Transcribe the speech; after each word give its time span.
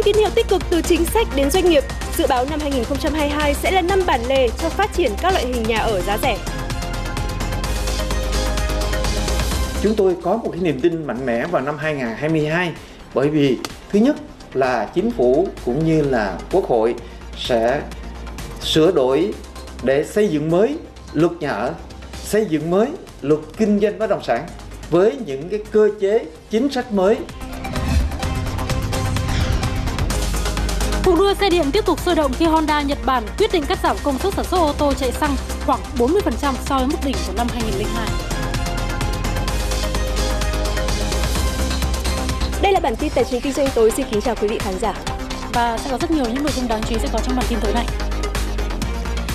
Những 0.00 0.14
tín 0.14 0.22
hiệu 0.22 0.30
tích 0.34 0.48
cực 0.48 0.62
từ 0.70 0.82
chính 0.82 1.04
sách 1.04 1.26
đến 1.36 1.50
doanh 1.50 1.70
nghiệp, 1.70 1.84
dự 2.16 2.26
báo 2.28 2.44
năm 2.50 2.60
2022 2.60 3.54
sẽ 3.54 3.70
là 3.70 3.82
năm 3.82 4.00
bản 4.06 4.20
lề 4.28 4.48
cho 4.48 4.68
phát 4.68 4.92
triển 4.92 5.12
các 5.22 5.32
loại 5.32 5.46
hình 5.46 5.62
nhà 5.62 5.78
ở 5.78 6.00
giá 6.00 6.18
rẻ. 6.22 6.38
Chúng 9.82 9.94
tôi 9.94 10.16
có 10.22 10.36
một 10.36 10.50
cái 10.52 10.60
niềm 10.60 10.80
tin 10.80 11.06
mạnh 11.06 11.26
mẽ 11.26 11.46
vào 11.46 11.62
năm 11.62 11.78
2022 11.78 12.72
bởi 13.14 13.28
vì 13.28 13.58
thứ 13.92 13.98
nhất 13.98 14.16
là 14.54 14.90
chính 14.94 15.10
phủ 15.10 15.48
cũng 15.64 15.84
như 15.84 16.02
là 16.02 16.38
quốc 16.52 16.64
hội 16.68 16.94
sẽ 17.38 17.82
sửa 18.62 18.92
đổi 18.92 19.34
để 19.82 20.04
xây 20.04 20.28
dựng 20.28 20.50
mới 20.50 20.78
luật 21.12 21.32
nhà 21.40 21.50
ở, 21.50 21.74
xây 22.12 22.46
dựng 22.48 22.70
mới 22.70 22.88
luật 23.22 23.40
kinh 23.56 23.80
doanh 23.80 23.98
bất 23.98 24.10
động 24.10 24.22
sản 24.22 24.46
với 24.90 25.16
những 25.26 25.48
cái 25.48 25.60
cơ 25.70 25.90
chế 26.00 26.24
chính 26.50 26.70
sách 26.70 26.92
mới 26.92 27.16
Cuộc 31.04 31.18
đua 31.18 31.34
xe 31.34 31.50
điện 31.50 31.64
tiếp 31.72 31.86
tục 31.86 32.00
sôi 32.00 32.14
động 32.14 32.32
khi 32.38 32.46
Honda 32.46 32.82
Nhật 32.82 32.98
Bản 33.06 33.26
quyết 33.38 33.52
định 33.52 33.64
cắt 33.68 33.78
giảm 33.82 33.96
công 34.02 34.18
suất 34.18 34.34
sản 34.34 34.44
xuất 34.44 34.58
ô 34.58 34.72
tô 34.78 34.92
chạy 34.92 35.12
xăng 35.12 35.36
khoảng 35.66 35.80
40% 35.98 36.54
so 36.66 36.78
với 36.78 36.86
mức 36.86 36.98
đỉnh 37.04 37.16
của 37.26 37.32
năm 37.36 37.46
2002. 37.52 38.08
Đây 42.62 42.72
là 42.72 42.80
bản 42.80 42.96
tin 42.96 43.12
tài 43.14 43.24
chính 43.24 43.40
kinh 43.40 43.52
doanh 43.52 43.68
tối. 43.74 43.90
Xin 43.90 44.06
kính 44.10 44.20
chào 44.20 44.34
quý 44.40 44.48
vị 44.48 44.58
khán 44.58 44.78
giả. 44.78 44.94
Và 45.52 45.78
sẽ 45.78 45.90
có 45.90 45.98
rất 45.98 46.10
nhiều 46.10 46.24
những 46.24 46.42
nội 46.42 46.52
dung 46.56 46.68
đáng 46.68 46.82
chú 46.82 46.94
ý 46.94 46.96
sẽ 47.02 47.08
có 47.12 47.18
trong 47.18 47.36
bản 47.36 47.46
tin 47.48 47.58
tối 47.62 47.72
nay. 47.74 48.09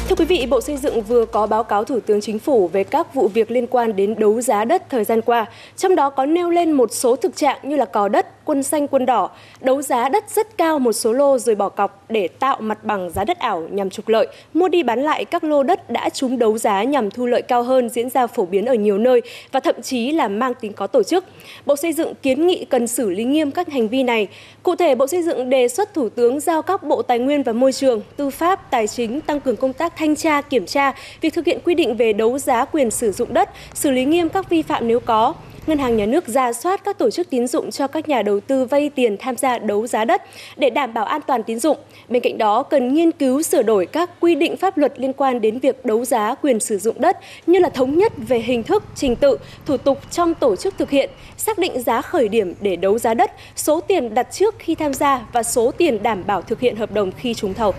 Thưa 0.09 0.15
quý 0.15 0.25
vị, 0.25 0.45
Bộ 0.49 0.61
Xây 0.61 0.77
dựng 0.77 1.01
vừa 1.01 1.25
có 1.25 1.47
báo 1.47 1.63
cáo 1.63 1.83
Thủ 1.83 1.99
tướng 1.99 2.21
Chính 2.21 2.39
phủ 2.39 2.67
về 2.67 2.83
các 2.83 3.13
vụ 3.13 3.27
việc 3.27 3.51
liên 3.51 3.67
quan 3.67 3.95
đến 3.95 4.15
đấu 4.17 4.41
giá 4.41 4.65
đất 4.65 4.89
thời 4.89 5.03
gian 5.03 5.21
qua, 5.21 5.45
trong 5.77 5.95
đó 5.95 6.09
có 6.09 6.25
nêu 6.25 6.49
lên 6.49 6.71
một 6.71 6.93
số 6.93 7.15
thực 7.15 7.35
trạng 7.35 7.59
như 7.63 7.75
là 7.75 7.85
cò 7.85 8.07
đất, 8.07 8.45
quân 8.45 8.63
xanh 8.63 8.87
quân 8.87 9.05
đỏ, 9.05 9.29
đấu 9.61 9.81
giá 9.81 10.09
đất 10.09 10.23
rất 10.35 10.57
cao 10.57 10.79
một 10.79 10.93
số 10.93 11.13
lô 11.13 11.37
rồi 11.37 11.55
bỏ 11.55 11.69
cọc 11.69 12.05
để 12.09 12.27
tạo 12.27 12.57
mặt 12.59 12.83
bằng 12.83 13.09
giá 13.09 13.23
đất 13.23 13.39
ảo 13.39 13.61
nhằm 13.71 13.89
trục 13.89 14.07
lợi, 14.07 14.27
mua 14.53 14.67
đi 14.67 14.83
bán 14.83 15.01
lại 15.01 15.25
các 15.25 15.43
lô 15.43 15.63
đất 15.63 15.89
đã 15.89 16.09
trúng 16.09 16.39
đấu 16.39 16.57
giá 16.57 16.83
nhằm 16.83 17.11
thu 17.11 17.25
lợi 17.25 17.41
cao 17.41 17.63
hơn 17.63 17.89
diễn 17.89 18.09
ra 18.09 18.27
phổ 18.27 18.45
biến 18.45 18.65
ở 18.65 18.73
nhiều 18.73 18.97
nơi 18.97 19.21
và 19.51 19.59
thậm 19.59 19.81
chí 19.81 20.11
là 20.11 20.27
mang 20.27 20.53
tính 20.53 20.73
có 20.73 20.87
tổ 20.87 21.03
chức. 21.03 21.25
Bộ 21.65 21.75
Xây 21.75 21.93
dựng 21.93 22.13
kiến 22.21 22.47
nghị 22.47 22.65
cần 22.65 22.87
xử 22.87 23.09
lý 23.09 23.23
nghiêm 23.23 23.51
các 23.51 23.69
hành 23.69 23.87
vi 23.87 24.03
này. 24.03 24.27
Cụ 24.63 24.75
thể, 24.75 24.95
Bộ 24.95 25.07
Xây 25.07 25.23
dựng 25.23 25.49
đề 25.49 25.67
xuất 25.67 25.93
Thủ 25.93 26.09
tướng 26.09 26.39
giao 26.39 26.61
các 26.61 26.83
Bộ 26.83 27.01
Tài 27.01 27.19
nguyên 27.19 27.43
và 27.43 27.53
Môi 27.53 27.71
trường, 27.73 28.01
Tư 28.17 28.29
pháp, 28.29 28.71
Tài 28.71 28.87
chính 28.87 29.21
tăng 29.21 29.39
cường 29.39 29.55
công 29.55 29.73
tác 29.73 29.94
thanh 29.95 30.15
tra, 30.15 30.41
kiểm 30.41 30.65
tra 30.65 30.93
việc 31.21 31.33
thực 31.33 31.45
hiện 31.45 31.59
quy 31.65 31.73
định 31.75 31.95
về 31.95 32.13
đấu 32.13 32.39
giá 32.39 32.65
quyền 32.65 32.91
sử 32.91 33.11
dụng 33.11 33.33
đất, 33.33 33.49
xử 33.73 33.91
lý 33.91 34.05
nghiêm 34.05 34.29
các 34.29 34.49
vi 34.49 34.61
phạm 34.61 34.87
nếu 34.87 34.99
có. 34.99 35.33
Ngân 35.67 35.77
hàng 35.77 35.97
Nhà 35.97 36.05
nước 36.05 36.27
ra 36.27 36.53
soát 36.53 36.83
các 36.83 36.97
tổ 36.97 37.09
chức 37.09 37.29
tín 37.29 37.47
dụng 37.47 37.71
cho 37.71 37.87
các 37.87 38.09
nhà 38.09 38.21
đầu 38.21 38.39
tư 38.39 38.65
vay 38.65 38.89
tiền 38.89 39.17
tham 39.17 39.35
gia 39.35 39.57
đấu 39.57 39.87
giá 39.87 40.05
đất 40.05 40.21
để 40.57 40.69
đảm 40.69 40.93
bảo 40.93 41.05
an 41.05 41.21
toàn 41.27 41.43
tín 41.43 41.59
dụng. 41.59 41.77
Bên 42.09 42.21
cạnh 42.21 42.37
đó, 42.37 42.63
cần 42.63 42.93
nghiên 42.93 43.11
cứu 43.11 43.41
sửa 43.41 43.63
đổi 43.63 43.85
các 43.85 44.09
quy 44.19 44.35
định 44.35 44.57
pháp 44.57 44.77
luật 44.77 44.99
liên 44.99 45.13
quan 45.13 45.41
đến 45.41 45.59
việc 45.59 45.85
đấu 45.85 46.05
giá 46.05 46.35
quyền 46.35 46.59
sử 46.59 46.77
dụng 46.77 47.01
đất 47.01 47.17
như 47.47 47.59
là 47.59 47.69
thống 47.69 47.97
nhất 47.97 48.13
về 48.17 48.39
hình 48.39 48.63
thức, 48.63 48.83
trình 48.95 49.15
tự, 49.15 49.37
thủ 49.65 49.77
tục 49.77 50.11
trong 50.11 50.33
tổ 50.33 50.55
chức 50.55 50.77
thực 50.77 50.89
hiện, 50.89 51.09
xác 51.37 51.57
định 51.57 51.81
giá 51.81 52.01
khởi 52.01 52.27
điểm 52.27 52.53
để 52.61 52.75
đấu 52.75 52.99
giá 52.99 53.13
đất, 53.13 53.31
số 53.55 53.79
tiền 53.81 54.13
đặt 54.13 54.27
trước 54.31 54.55
khi 54.59 54.75
tham 54.75 54.93
gia 54.93 55.25
và 55.33 55.43
số 55.43 55.71
tiền 55.71 56.03
đảm 56.03 56.23
bảo 56.27 56.41
thực 56.41 56.59
hiện 56.59 56.75
hợp 56.75 56.91
đồng 56.91 57.11
khi 57.11 57.33
trúng 57.33 57.53
thầu. 57.53 57.73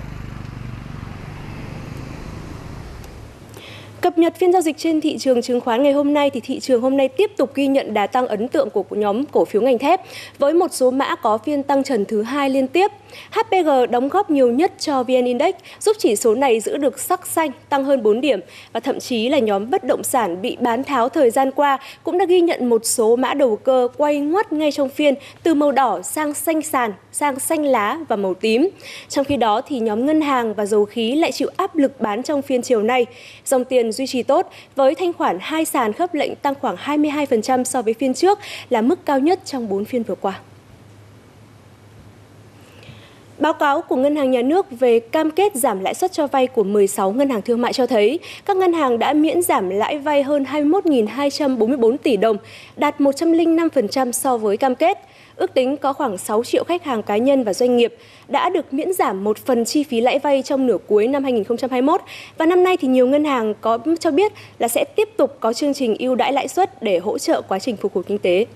Cập 4.00 4.18
nhật 4.18 4.36
phiên 4.36 4.52
giao 4.52 4.62
dịch 4.62 4.78
trên 4.78 5.00
thị 5.00 5.18
trường 5.18 5.42
chứng 5.42 5.60
khoán 5.60 5.82
ngày 5.82 5.92
hôm 5.92 6.14
nay 6.14 6.30
thì 6.30 6.40
thị 6.40 6.60
trường 6.60 6.80
hôm 6.80 6.96
nay 6.96 7.08
tiếp 7.08 7.30
tục 7.36 7.54
ghi 7.54 7.66
nhận 7.66 7.94
đà 7.94 8.06
tăng 8.06 8.26
ấn 8.26 8.48
tượng 8.48 8.70
của 8.70 8.84
nhóm 8.90 9.24
cổ 9.24 9.44
phiếu 9.44 9.62
ngành 9.62 9.78
thép 9.78 10.00
với 10.38 10.54
một 10.54 10.68
số 10.72 10.90
mã 10.90 11.14
có 11.14 11.38
phiên 11.38 11.62
tăng 11.62 11.84
trần 11.84 12.04
thứ 12.04 12.22
hai 12.22 12.50
liên 12.50 12.68
tiếp. 12.68 12.90
HPG 13.30 13.68
đóng 13.90 14.08
góp 14.08 14.30
nhiều 14.30 14.52
nhất 14.52 14.72
cho 14.78 15.02
VN 15.02 15.24
Index, 15.24 15.54
giúp 15.80 15.96
chỉ 15.98 16.16
số 16.16 16.34
này 16.34 16.60
giữ 16.60 16.76
được 16.76 16.98
sắc 16.98 17.26
xanh, 17.26 17.50
tăng 17.68 17.84
hơn 17.84 18.02
4 18.02 18.20
điểm 18.20 18.40
và 18.72 18.80
thậm 18.80 19.00
chí 19.00 19.28
là 19.28 19.38
nhóm 19.38 19.70
bất 19.70 19.84
động 19.84 20.02
sản 20.02 20.42
bị 20.42 20.56
bán 20.60 20.84
tháo 20.84 21.08
thời 21.08 21.30
gian 21.30 21.50
qua 21.50 21.78
cũng 22.02 22.18
đã 22.18 22.24
ghi 22.24 22.40
nhận 22.40 22.68
một 22.68 22.80
số 22.84 23.16
mã 23.16 23.34
đầu 23.34 23.56
cơ 23.56 23.88
quay 23.96 24.18
ngoắt 24.20 24.52
ngay 24.52 24.72
trong 24.72 24.88
phiên 24.88 25.14
từ 25.42 25.54
màu 25.54 25.72
đỏ 25.72 26.02
sang 26.02 26.34
xanh 26.34 26.62
sàn, 26.62 26.92
sang 27.12 27.38
xanh 27.38 27.64
lá 27.64 27.98
và 28.08 28.16
màu 28.16 28.34
tím. 28.34 28.68
Trong 29.08 29.24
khi 29.24 29.36
đó 29.36 29.60
thì 29.60 29.78
nhóm 29.78 30.06
ngân 30.06 30.20
hàng 30.20 30.54
và 30.54 30.66
dầu 30.66 30.84
khí 30.84 31.14
lại 31.14 31.32
chịu 31.32 31.48
áp 31.56 31.76
lực 31.76 32.00
bán 32.00 32.22
trong 32.22 32.42
phiên 32.42 32.62
chiều 32.62 32.82
nay. 32.82 33.06
Dòng 33.44 33.64
tiền 33.64 33.85
duy 33.92 34.06
trì 34.06 34.22
tốt 34.22 34.50
với 34.76 34.94
thanh 34.94 35.12
khoản 35.12 35.38
hai 35.40 35.64
sàn 35.64 35.92
khớp 35.92 36.14
lệnh 36.14 36.34
tăng 36.34 36.54
khoảng 36.54 36.76
22% 36.76 37.64
so 37.64 37.82
với 37.82 37.94
phiên 37.94 38.14
trước 38.14 38.38
là 38.70 38.80
mức 38.80 39.06
cao 39.06 39.18
nhất 39.18 39.40
trong 39.44 39.68
4 39.68 39.84
phiên 39.84 40.02
vừa 40.02 40.14
qua. 40.14 40.40
Báo 43.38 43.52
cáo 43.52 43.82
của 43.82 43.96
Ngân 43.96 44.16
hàng 44.16 44.30
Nhà 44.30 44.42
nước 44.42 44.66
về 44.70 45.00
cam 45.00 45.30
kết 45.30 45.54
giảm 45.54 45.80
lãi 45.80 45.94
suất 45.94 46.12
cho 46.12 46.26
vay 46.26 46.46
của 46.46 46.64
16 46.64 47.12
ngân 47.12 47.30
hàng 47.30 47.42
thương 47.42 47.60
mại 47.60 47.72
cho 47.72 47.86
thấy 47.86 48.18
các 48.44 48.56
ngân 48.56 48.72
hàng 48.72 48.98
đã 48.98 49.12
miễn 49.12 49.42
giảm 49.42 49.70
lãi 49.70 49.98
vay 49.98 50.22
hơn 50.22 50.44
21.244 50.44 51.96
tỷ 51.96 52.16
đồng, 52.16 52.36
đạt 52.76 53.00
105% 53.00 54.12
so 54.12 54.36
với 54.36 54.56
cam 54.56 54.74
kết. 54.74 54.98
Ước 55.36 55.54
tính 55.54 55.76
có 55.76 55.92
khoảng 55.92 56.18
6 56.18 56.44
triệu 56.44 56.64
khách 56.64 56.84
hàng 56.84 57.02
cá 57.02 57.16
nhân 57.16 57.44
và 57.44 57.54
doanh 57.54 57.76
nghiệp 57.76 57.94
đã 58.28 58.48
được 58.48 58.74
miễn 58.74 58.92
giảm 58.92 59.24
một 59.24 59.38
phần 59.38 59.64
chi 59.64 59.84
phí 59.84 60.00
lãi 60.00 60.18
vay 60.18 60.42
trong 60.42 60.66
nửa 60.66 60.78
cuối 60.86 61.08
năm 61.08 61.24
2021 61.24 62.00
và 62.38 62.46
năm 62.46 62.64
nay 62.64 62.76
thì 62.76 62.88
nhiều 62.88 63.06
ngân 63.06 63.24
hàng 63.24 63.54
có, 63.60 63.78
cho 64.00 64.10
biết 64.10 64.32
là 64.58 64.68
sẽ 64.68 64.84
tiếp 64.96 65.08
tục 65.16 65.36
có 65.40 65.52
chương 65.52 65.74
trình 65.74 65.96
ưu 65.98 66.14
đãi 66.14 66.32
lãi 66.32 66.48
suất 66.48 66.82
để 66.82 66.98
hỗ 66.98 67.18
trợ 67.18 67.42
quá 67.48 67.58
trình 67.58 67.76
phục 67.76 67.94
hồi 67.94 68.04
kinh 68.04 68.18
tế. 68.18 68.46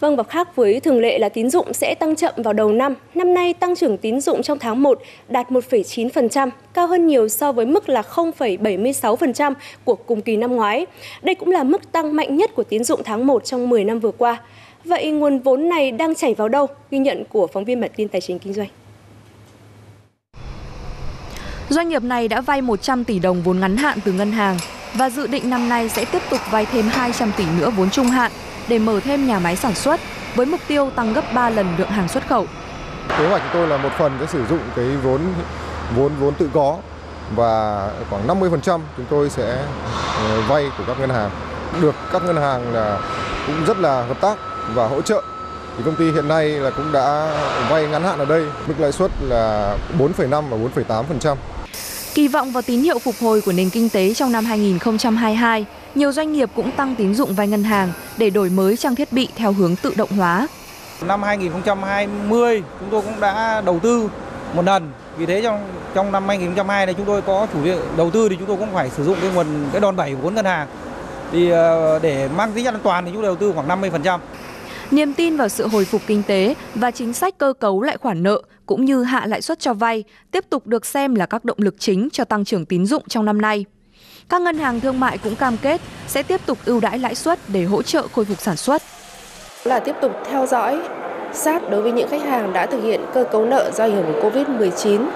Vâng 0.00 0.16
và 0.16 0.22
khác 0.22 0.56
với 0.56 0.80
thường 0.80 1.00
lệ 1.00 1.18
là 1.18 1.28
tín 1.28 1.50
dụng 1.50 1.72
sẽ 1.72 1.94
tăng 1.94 2.16
chậm 2.16 2.34
vào 2.36 2.52
đầu 2.52 2.72
năm. 2.72 2.94
Năm 3.14 3.34
nay 3.34 3.54
tăng 3.54 3.76
trưởng 3.76 3.98
tín 3.98 4.20
dụng 4.20 4.42
trong 4.42 4.58
tháng 4.58 4.82
1 4.82 5.02
đạt 5.28 5.50
1,9%, 5.50 6.50
cao 6.74 6.86
hơn 6.86 7.06
nhiều 7.06 7.28
so 7.28 7.52
với 7.52 7.66
mức 7.66 7.88
là 7.88 8.02
0,76% 8.14 9.54
của 9.84 9.94
cùng 9.94 10.22
kỳ 10.22 10.36
năm 10.36 10.56
ngoái. 10.56 10.86
Đây 11.22 11.34
cũng 11.34 11.50
là 11.50 11.62
mức 11.62 11.92
tăng 11.92 12.16
mạnh 12.16 12.36
nhất 12.36 12.50
của 12.54 12.64
tín 12.64 12.84
dụng 12.84 13.00
tháng 13.04 13.26
1 13.26 13.44
trong 13.44 13.68
10 13.68 13.84
năm 13.84 14.00
vừa 14.00 14.12
qua. 14.12 14.40
Vậy 14.84 15.10
nguồn 15.10 15.38
vốn 15.38 15.68
này 15.68 15.92
đang 15.92 16.14
chảy 16.14 16.34
vào 16.34 16.48
đâu? 16.48 16.66
Ghi 16.90 16.98
nhận 16.98 17.24
của 17.24 17.46
phóng 17.46 17.64
viên 17.64 17.80
bản 17.80 17.90
tin 17.96 18.08
Tài 18.08 18.20
chính 18.20 18.38
Kinh 18.38 18.52
doanh. 18.52 18.68
Doanh 21.68 21.88
nghiệp 21.88 22.02
này 22.02 22.28
đã 22.28 22.40
vay 22.40 22.62
100 22.62 23.04
tỷ 23.04 23.18
đồng 23.18 23.42
vốn 23.42 23.60
ngắn 23.60 23.76
hạn 23.76 23.98
từ 24.04 24.12
ngân 24.12 24.32
hàng 24.32 24.56
và 24.94 25.10
dự 25.10 25.26
định 25.26 25.50
năm 25.50 25.68
nay 25.68 25.88
sẽ 25.88 26.04
tiếp 26.04 26.22
tục 26.30 26.40
vay 26.50 26.66
thêm 26.66 26.84
200 26.88 27.32
tỷ 27.36 27.44
nữa 27.58 27.70
vốn 27.76 27.90
trung 27.90 28.06
hạn 28.06 28.32
để 28.68 28.78
mở 28.78 29.00
thêm 29.00 29.26
nhà 29.26 29.38
máy 29.38 29.56
sản 29.56 29.74
xuất 29.74 30.00
với 30.34 30.46
mục 30.46 30.60
tiêu 30.68 30.90
tăng 30.96 31.12
gấp 31.12 31.24
3 31.34 31.50
lần 31.50 31.66
lượng 31.78 31.90
hàng 31.90 32.08
xuất 32.08 32.26
khẩu. 32.28 32.46
Kế 33.18 33.28
hoạch 33.28 33.42
của 33.42 33.48
tôi 33.52 33.68
là 33.68 33.76
một 33.76 33.90
phần 33.98 34.16
sẽ 34.20 34.26
sử 34.26 34.46
dụng 34.46 34.60
cái 34.76 34.86
vốn 35.02 35.20
vốn 35.96 36.12
vốn 36.20 36.34
tự 36.34 36.50
có 36.54 36.76
và 37.36 37.88
khoảng 38.10 38.26
50% 38.26 38.80
chúng 38.96 39.06
tôi 39.10 39.30
sẽ 39.30 39.58
ờ, 40.16 40.40
vay 40.48 40.70
của 40.78 40.84
các 40.86 41.00
ngân 41.00 41.10
hàng. 41.10 41.30
Được 41.82 41.94
các 42.12 42.24
ngân 42.24 42.36
hàng 42.36 42.74
là 42.74 42.98
cũng 43.46 43.64
rất 43.64 43.78
là 43.78 44.02
hợp 44.02 44.20
tác 44.20 44.38
và 44.74 44.86
hỗ 44.86 45.02
trợ. 45.02 45.22
Thì 45.76 45.82
công 45.84 45.96
ty 45.96 46.12
hiện 46.12 46.28
nay 46.28 46.48
là 46.48 46.70
cũng 46.70 46.92
đã 46.92 47.36
vay 47.70 47.86
ngắn 47.86 48.02
hạn 48.02 48.18
ở 48.18 48.24
đây, 48.24 48.46
mức 48.66 48.74
lãi 48.78 48.92
suất 48.92 49.10
là 49.20 49.76
4,5 49.98 50.42
và 50.48 50.56
4,8%. 50.56 51.36
Kỳ 52.14 52.28
vọng 52.28 52.52
vào 52.52 52.62
tín 52.62 52.80
hiệu 52.80 52.98
phục 52.98 53.14
hồi 53.20 53.40
của 53.40 53.52
nền 53.52 53.70
kinh 53.70 53.88
tế 53.88 54.14
trong 54.14 54.32
năm 54.32 54.44
2022, 54.44 55.66
nhiều 55.94 56.12
doanh 56.12 56.32
nghiệp 56.32 56.50
cũng 56.54 56.70
tăng 56.72 56.94
tín 56.94 57.14
dụng 57.14 57.34
vay 57.34 57.48
ngân 57.48 57.64
hàng 57.64 57.92
để 58.18 58.30
đổi 58.30 58.50
mới 58.50 58.76
trang 58.76 58.94
thiết 58.94 59.12
bị 59.12 59.28
theo 59.36 59.52
hướng 59.52 59.76
tự 59.76 59.94
động 59.96 60.08
hóa. 60.16 60.48
Năm 61.06 61.22
2020 61.22 62.62
chúng 62.80 62.88
tôi 62.90 63.02
cũng 63.02 63.20
đã 63.20 63.62
đầu 63.66 63.78
tư 63.82 64.10
một 64.54 64.64
lần. 64.64 64.90
Vì 65.16 65.26
thế 65.26 65.40
trong 65.42 65.60
trong 65.94 66.12
năm 66.12 66.28
2022 66.28 66.86
này 66.86 66.94
chúng 66.94 67.06
tôi 67.06 67.22
có 67.22 67.46
chủ 67.52 67.58
viện 67.60 67.78
đầu 67.96 68.10
tư 68.10 68.28
thì 68.28 68.36
chúng 68.36 68.46
tôi 68.46 68.56
cũng 68.56 68.72
phải 68.74 68.90
sử 68.90 69.04
dụng 69.04 69.16
cái 69.20 69.30
nguồn 69.34 69.46
cái 69.72 69.80
đòn 69.80 69.96
bẩy 69.96 70.14
vốn 70.14 70.34
ngân 70.34 70.44
hàng. 70.44 70.68
Thì 71.32 71.50
ờ, 71.50 71.98
để 71.98 72.28
mang 72.36 72.52
tính 72.52 72.64
an 72.64 72.78
toàn 72.82 73.04
thì 73.04 73.10
chúng 73.12 73.22
tôi 73.22 73.28
đầu 73.28 73.36
tư 73.36 73.52
khoảng 73.54 73.68
50%. 73.68 74.18
Niềm 74.90 75.14
tin 75.14 75.36
vào 75.36 75.48
sự 75.48 75.68
hồi 75.68 75.84
phục 75.84 76.02
kinh 76.06 76.22
tế 76.22 76.54
và 76.74 76.90
chính 76.90 77.12
sách 77.12 77.38
cơ 77.38 77.52
cấu 77.58 77.82
lại 77.82 77.96
khoản 77.96 78.22
nợ 78.22 78.42
cũng 78.70 78.84
như 78.84 79.02
hạ 79.02 79.26
lãi 79.26 79.42
suất 79.42 79.60
cho 79.60 79.74
vay 79.74 80.04
tiếp 80.30 80.44
tục 80.50 80.66
được 80.66 80.86
xem 80.86 81.14
là 81.14 81.26
các 81.26 81.44
động 81.44 81.56
lực 81.60 81.74
chính 81.78 82.08
cho 82.12 82.24
tăng 82.24 82.44
trưởng 82.44 82.66
tín 82.66 82.86
dụng 82.86 83.02
trong 83.08 83.24
năm 83.24 83.40
nay. 83.40 83.64
Các 84.28 84.42
ngân 84.42 84.58
hàng 84.58 84.80
thương 84.80 85.00
mại 85.00 85.18
cũng 85.18 85.36
cam 85.36 85.56
kết 85.62 85.80
sẽ 86.06 86.22
tiếp 86.22 86.40
tục 86.46 86.58
ưu 86.64 86.80
đãi 86.80 86.98
lãi 86.98 87.14
suất 87.14 87.38
để 87.48 87.64
hỗ 87.64 87.82
trợ 87.82 88.06
khôi 88.12 88.24
phục 88.24 88.40
sản 88.40 88.56
xuất. 88.56 88.82
Là 89.64 89.80
tiếp 89.80 89.94
tục 90.02 90.12
theo 90.30 90.46
dõi 90.46 90.80
sát 91.32 91.70
đối 91.70 91.82
với 91.82 91.92
những 91.92 92.08
khách 92.08 92.22
hàng 92.22 92.52
đã 92.52 92.66
thực 92.66 92.82
hiện 92.82 93.00
cơ 93.14 93.24
cấu 93.32 93.46
nợ 93.46 93.70
do 93.74 93.84
ảnh 93.84 93.94
hưởng 93.94 94.12
của 94.12 94.30
Covid-19, 94.30 95.06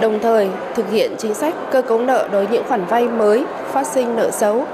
đồng 0.00 0.18
thời 0.22 0.48
thực 0.74 0.90
hiện 0.90 1.14
chính 1.18 1.34
sách 1.34 1.54
cơ 1.72 1.82
cấu 1.82 2.00
nợ 2.00 2.28
đối 2.32 2.46
với 2.46 2.54
những 2.54 2.64
khoản 2.68 2.84
vay 2.84 3.08
mới 3.08 3.44
phát 3.72 3.86
sinh 3.86 4.16
nợ 4.16 4.30
xấu. 4.30 4.66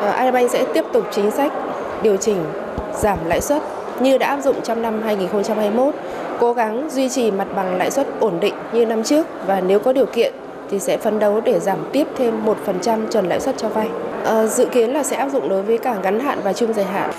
Ờ, 0.00 0.10
Agribank 0.10 0.50
sẽ 0.50 0.64
tiếp 0.74 0.84
tục 0.92 1.04
chính 1.12 1.30
sách 1.30 1.52
điều 2.02 2.16
chỉnh 2.16 2.44
giảm 3.00 3.18
lãi 3.26 3.40
suất 3.40 3.62
như 4.00 4.18
đã 4.18 4.26
áp 4.26 4.40
dụng 4.40 4.56
trong 4.64 4.82
năm 4.82 5.02
2021, 5.02 5.94
cố 6.40 6.52
gắng 6.52 6.90
duy 6.90 7.08
trì 7.08 7.30
mặt 7.30 7.48
bằng 7.56 7.76
lãi 7.76 7.90
suất 7.90 8.06
ổn 8.20 8.40
định 8.40 8.54
như 8.72 8.86
năm 8.86 9.04
trước 9.04 9.26
và 9.46 9.60
nếu 9.60 9.78
có 9.78 9.92
điều 9.92 10.06
kiện 10.06 10.34
thì 10.70 10.78
sẽ 10.78 10.98
phấn 10.98 11.18
đấu 11.18 11.40
để 11.40 11.60
giảm 11.60 11.78
tiếp 11.92 12.06
thêm 12.16 12.44
1% 12.66 13.08
trần 13.08 13.26
lãi 13.28 13.40
suất 13.40 13.58
cho 13.58 13.68
vay. 13.68 13.88
À, 14.24 14.46
dự 14.46 14.66
kiến 14.72 14.90
là 14.90 15.02
sẽ 15.02 15.16
áp 15.16 15.28
dụng 15.28 15.48
đối 15.48 15.62
với 15.62 15.78
cả 15.78 15.98
ngắn 16.02 16.20
hạn 16.20 16.40
và 16.44 16.52
trung 16.52 16.72
dài 16.72 16.84
hạn. 16.84 17.10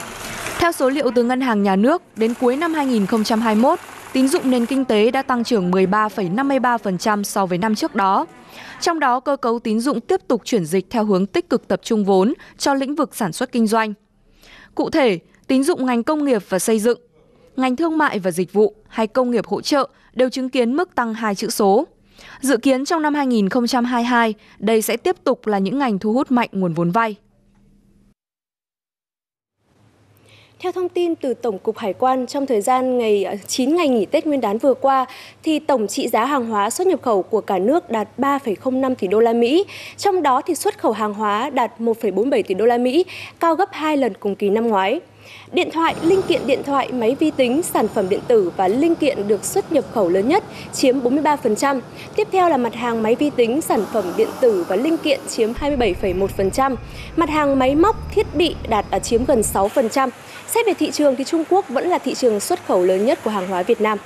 Theo 0.60 0.72
số 0.72 0.90
liệu 0.90 1.12
từ 1.16 1.24
Ngân 1.24 1.42
hàng 1.42 1.64
Nhà 1.64 1.76
nước, 1.76 2.02
đến 2.16 2.34
cuối 2.40 2.56
năm 2.56 2.74
2021, 2.74 3.80
tín 4.14 4.28
dụng 4.28 4.52
nền 4.52 4.66
kinh 4.66 4.86
tế 4.86 5.12
đã 5.12 5.22
tăng 5.22 5.44
trưởng 5.44 5.72
13,53% 5.72 7.24
so 7.24 7.46
với 7.46 7.58
năm 7.58 7.76
trước 7.76 7.96
đó. 7.96 8.26
Trong 8.82 9.00
đó, 9.00 9.20
cơ 9.20 9.36
cấu 9.36 9.60
tín 9.60 9.80
dụng 9.80 10.02
tiếp 10.02 10.22
tục 10.28 10.42
chuyển 10.46 10.66
dịch 10.66 10.90
theo 10.90 11.06
hướng 11.06 11.26
tích 11.26 11.50
cực 11.50 11.68
tập 11.68 11.80
trung 11.84 12.06
vốn 12.06 12.34
cho 12.58 12.74
lĩnh 12.74 12.96
vực 12.96 13.16
sản 13.16 13.34
xuất 13.34 13.52
kinh 13.52 13.68
doanh. 13.68 13.94
Cụ 14.76 14.90
thể, 14.90 15.20
tín 15.48 15.64
dụng 15.64 15.86
ngành 15.86 16.04
công 16.04 16.26
nghiệp 16.26 16.44
và 16.50 16.60
xây 16.60 16.80
dựng, 16.80 17.00
ngành 17.56 17.76
thương 17.76 17.98
mại 17.98 18.20
và 18.20 18.32
dịch 18.32 18.54
vụ 18.54 18.76
hay 18.88 19.08
công 19.08 19.32
nghiệp 19.32 19.48
hỗ 19.48 19.62
trợ 19.62 19.90
đều 20.14 20.30
chứng 20.30 20.50
kiến 20.50 20.74
mức 20.76 20.96
tăng 20.96 21.14
hai 21.14 21.36
chữ 21.36 21.50
số. 21.50 21.88
Dự 22.42 22.58
kiến 22.58 22.86
trong 22.86 23.02
năm 23.02 23.14
2022, 23.14 24.34
đây 24.60 24.82
sẽ 24.82 24.98
tiếp 24.98 25.16
tục 25.24 25.48
là 25.48 25.58
những 25.58 25.78
ngành 25.80 26.00
thu 26.00 26.14
hút 26.14 26.32
mạnh 26.32 26.50
nguồn 26.52 26.74
vốn 26.74 26.92
vay. 26.92 27.16
Theo 30.62 30.72
thông 30.72 30.90
tin 30.90 31.16
từ 31.16 31.34
Tổng 31.34 31.60
cục 31.60 31.78
Hải 31.78 31.94
quan, 31.94 32.28
trong 32.28 32.46
thời 32.46 32.62
gian 32.62 32.98
ngày 32.98 33.24
ờ, 33.24 33.36
9 33.48 33.76
ngày 33.76 33.88
nghỉ 33.88 34.06
Tết 34.06 34.28
Nguyên 34.28 34.42
đán 34.42 34.58
vừa 34.58 34.74
qua, 34.74 35.06
thì 35.44 35.60
tổng 35.60 35.88
trị 35.88 36.08
giá 36.08 36.26
hàng 36.26 36.46
hóa 36.46 36.70
xuất 36.70 36.88
nhập 36.88 37.02
khẩu 37.02 37.22
của 37.24 37.42
cả 37.42 37.60
nước 37.60 37.90
đạt 37.90 38.08
3,05 38.18 38.96
tỷ 38.96 39.08
đô 39.08 39.20
la 39.20 39.34
Mỹ. 39.34 39.66
Trong 39.98 40.22
đó 40.22 40.42
thì 40.42 40.56
xuất 40.56 40.78
khẩu 40.78 40.92
hàng 40.92 41.14
hóa 41.14 41.50
đạt 41.50 41.80
1,47 41.80 42.44
tỷ 42.44 42.54
đô 42.54 42.66
la 42.66 42.78
Mỹ, 42.78 43.06
cao 43.40 43.56
gấp 43.56 43.70
2 43.72 43.98
lần 43.98 44.14
cùng 44.20 44.36
kỳ 44.36 44.50
năm 44.50 44.68
ngoái. 44.68 45.00
Điện 45.52 45.70
thoại, 45.72 45.96
linh 46.04 46.22
kiện 46.22 46.48
điện 46.48 46.64
thoại, 46.64 46.92
máy 46.92 47.16
vi 47.20 47.32
tính, 47.32 47.62
sản 47.62 47.88
phẩm 47.88 48.10
điện 48.10 48.20
tử 48.28 48.52
và 48.58 48.68
linh 48.68 48.96
kiện 48.96 49.28
được 49.28 49.46
xuất 49.46 49.72
nhập 49.72 49.86
khẩu 49.92 50.10
lớn 50.10 50.28
nhất, 50.28 50.44
chiếm 50.74 51.00
43%. 51.00 51.82
Tiếp 52.16 52.28
theo 52.32 52.50
là 52.50 52.58
mặt 52.58 52.76
hàng 52.76 53.04
máy 53.04 53.16
vi 53.16 53.30
tính, 53.30 53.62
sản 53.62 53.86
phẩm 53.94 54.04
điện 54.18 54.30
tử 54.42 54.66
và 54.68 54.76
linh 54.76 54.98
kiện 54.98 55.20
chiếm 55.28 55.54
27,1%. 55.54 56.76
Mặt 57.16 57.30
hàng 57.30 57.60
máy 57.60 57.76
móc, 57.76 58.12
thiết 58.12 58.36
bị 58.36 58.56
đạt 58.70 58.86
ở 58.92 59.00
chiếm 59.00 59.26
gần 59.26 59.42
6%. 59.42 60.10
Xét 60.54 60.66
về 60.66 60.74
thị 60.74 60.92
trường 60.92 61.16
thì 61.16 61.24
Trung 61.24 61.44
Quốc 61.50 61.70
vẫn 61.70 61.88
là 61.88 61.98
thị 61.98 62.14
trường 62.14 62.40
xuất 62.40 62.66
khẩu 62.66 62.84
lớn 62.84 63.06
nhất 63.06 63.20
của 63.24 63.30
hàng 63.30 63.48
hóa 63.48 63.64
Việt 63.64 63.82
Nam. 63.82 63.98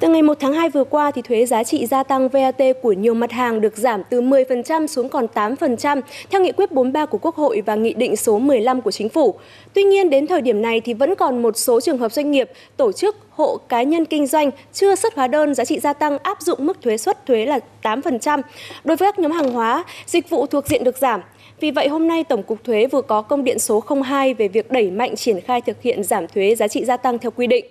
Từ 0.00 0.08
ngày 0.08 0.22
1 0.22 0.36
tháng 0.40 0.52
2 0.52 0.68
vừa 0.68 0.84
qua, 0.84 1.10
thì 1.10 1.22
thuế 1.22 1.46
giá 1.46 1.64
trị 1.64 1.86
gia 1.86 2.02
tăng 2.02 2.28
VAT 2.28 2.60
của 2.82 2.92
nhiều 2.92 3.14
mặt 3.14 3.32
hàng 3.32 3.60
được 3.60 3.76
giảm 3.76 4.02
từ 4.10 4.20
10% 4.22 4.86
xuống 4.86 5.08
còn 5.08 5.26
8% 5.34 6.00
theo 6.30 6.40
nghị 6.40 6.52
quyết 6.52 6.72
43 6.72 7.06
của 7.06 7.18
Quốc 7.18 7.36
hội 7.36 7.62
và 7.66 7.74
nghị 7.74 7.94
định 7.94 8.16
số 8.16 8.38
15 8.38 8.80
của 8.80 8.90
Chính 8.90 9.08
phủ. 9.08 9.34
Tuy 9.72 9.82
nhiên, 9.82 10.10
đến 10.10 10.26
thời 10.26 10.40
điểm 10.40 10.62
này 10.62 10.80
thì 10.80 10.94
vẫn 10.94 11.14
còn 11.14 11.42
một 11.42 11.56
số 11.56 11.80
trường 11.80 11.98
hợp 11.98 12.12
doanh 12.12 12.30
nghiệp, 12.30 12.50
tổ 12.76 12.92
chức, 12.92 13.16
hộ 13.30 13.56
cá 13.68 13.82
nhân 13.82 14.04
kinh 14.04 14.26
doanh 14.26 14.50
chưa 14.72 14.94
xuất 14.94 15.14
hóa 15.14 15.26
đơn 15.26 15.54
giá 15.54 15.64
trị 15.64 15.80
gia 15.80 15.92
tăng 15.92 16.18
áp 16.18 16.40
dụng 16.40 16.66
mức 16.66 16.82
thuế 16.82 16.96
suất 16.96 17.26
thuế 17.26 17.46
là 17.46 17.58
8%. 17.82 18.42
Đối 18.84 18.96
với 18.96 19.12
các 19.12 19.18
nhóm 19.18 19.32
hàng 19.32 19.52
hóa, 19.52 19.84
dịch 20.06 20.30
vụ 20.30 20.46
thuộc 20.46 20.66
diện 20.68 20.84
được 20.84 20.98
giảm, 20.98 21.20
vì 21.60 21.70
vậy, 21.70 21.88
hôm 21.88 22.08
nay 22.08 22.24
Tổng 22.24 22.42
cục 22.42 22.64
Thuế 22.64 22.86
vừa 22.86 23.02
có 23.02 23.22
công 23.22 23.44
điện 23.44 23.58
số 23.58 23.84
02 24.04 24.34
về 24.34 24.48
việc 24.48 24.70
đẩy 24.70 24.90
mạnh 24.90 25.16
triển 25.16 25.40
khai 25.40 25.60
thực 25.60 25.82
hiện 25.82 26.04
giảm 26.04 26.26
thuế 26.26 26.54
giá 26.54 26.68
trị 26.68 26.84
gia 26.84 26.96
tăng 26.96 27.18
theo 27.18 27.30
quy 27.30 27.46
định. 27.46 27.64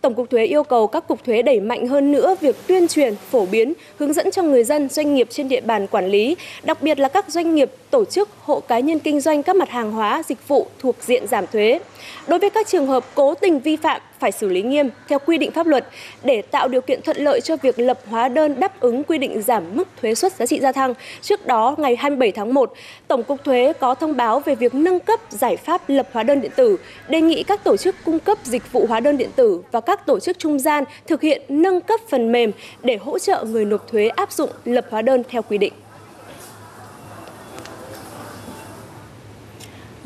Tổng 0.00 0.14
cục 0.14 0.30
Thuế 0.30 0.44
yêu 0.44 0.62
cầu 0.62 0.86
các 0.86 1.08
cục 1.08 1.24
thuế 1.24 1.42
đẩy 1.42 1.60
mạnh 1.60 1.86
hơn 1.86 2.12
nữa 2.12 2.36
việc 2.40 2.56
tuyên 2.66 2.88
truyền, 2.88 3.14
phổ 3.30 3.46
biến, 3.46 3.72
hướng 3.96 4.12
dẫn 4.12 4.30
cho 4.30 4.42
người 4.42 4.64
dân, 4.64 4.88
doanh 4.88 5.14
nghiệp 5.14 5.26
trên 5.30 5.48
địa 5.48 5.60
bàn 5.60 5.86
quản 5.86 6.06
lý, 6.06 6.36
đặc 6.62 6.82
biệt 6.82 6.98
là 6.98 7.08
các 7.08 7.30
doanh 7.30 7.54
nghiệp, 7.54 7.70
tổ 7.90 8.04
chức, 8.04 8.28
hộ 8.42 8.60
cá 8.60 8.78
nhân 8.78 8.98
kinh 8.98 9.20
doanh 9.20 9.42
các 9.42 9.56
mặt 9.56 9.70
hàng 9.70 9.92
hóa, 9.92 10.22
dịch 10.26 10.48
vụ 10.48 10.66
thuộc 10.78 10.96
diện 11.00 11.26
giảm 11.26 11.46
thuế. 11.52 11.78
Đối 12.26 12.38
với 12.38 12.50
các 12.50 12.66
trường 12.66 12.86
hợp 12.86 13.04
cố 13.14 13.34
tình 13.34 13.60
vi 13.60 13.76
phạm 13.76 14.00
phải 14.20 14.32
xử 14.32 14.48
lý 14.48 14.62
nghiêm 14.62 14.88
theo 15.08 15.18
quy 15.26 15.38
định 15.38 15.50
pháp 15.50 15.66
luật 15.66 15.86
để 16.22 16.42
tạo 16.42 16.68
điều 16.68 16.80
kiện 16.80 17.02
thuận 17.02 17.16
lợi 17.16 17.40
cho 17.40 17.56
việc 17.56 17.78
lập 17.78 17.98
hóa 18.10 18.28
đơn 18.28 18.60
đáp 18.60 18.80
ứng 18.80 19.04
quy 19.04 19.18
định 19.18 19.42
giảm 19.42 19.76
mức 19.76 19.88
thuế 20.02 20.14
suất 20.14 20.32
giá 20.32 20.46
trị 20.46 20.60
gia 20.60 20.72
tăng. 20.72 20.94
Trước 21.22 21.46
đó, 21.46 21.74
ngày 21.78 21.96
27 21.96 22.32
tháng 22.32 22.54
1, 22.54 22.72
Tổng 23.08 23.22
cục 23.22 23.44
Thuế 23.44 23.72
có 23.80 23.94
thông 23.94 24.16
báo 24.16 24.40
về 24.40 24.54
việc 24.54 24.74
nâng 24.74 25.00
cấp 25.00 25.20
giải 25.30 25.56
pháp 25.56 25.82
lập 25.88 26.08
hóa 26.12 26.22
đơn 26.22 26.40
điện 26.40 26.52
tử, 26.56 26.76
đề 27.08 27.20
nghị 27.20 27.42
các 27.42 27.64
tổ 27.64 27.76
chức 27.76 27.94
cung 28.04 28.18
cấp 28.18 28.38
dịch 28.44 28.72
vụ 28.72 28.86
hóa 28.88 29.00
đơn 29.00 29.16
điện 29.16 29.30
tử 29.36 29.62
và 29.72 29.80
các 29.80 30.06
tổ 30.06 30.20
chức 30.20 30.38
trung 30.38 30.58
gian 30.58 30.84
thực 31.06 31.20
hiện 31.20 31.42
nâng 31.48 31.80
cấp 31.80 32.00
phần 32.08 32.32
mềm 32.32 32.50
để 32.82 32.96
hỗ 32.96 33.18
trợ 33.18 33.44
người 33.44 33.64
nộp 33.64 33.88
thuế 33.90 34.08
áp 34.08 34.32
dụng 34.32 34.50
lập 34.64 34.86
hóa 34.90 35.02
đơn 35.02 35.22
theo 35.28 35.42
quy 35.42 35.58
định. 35.58 35.72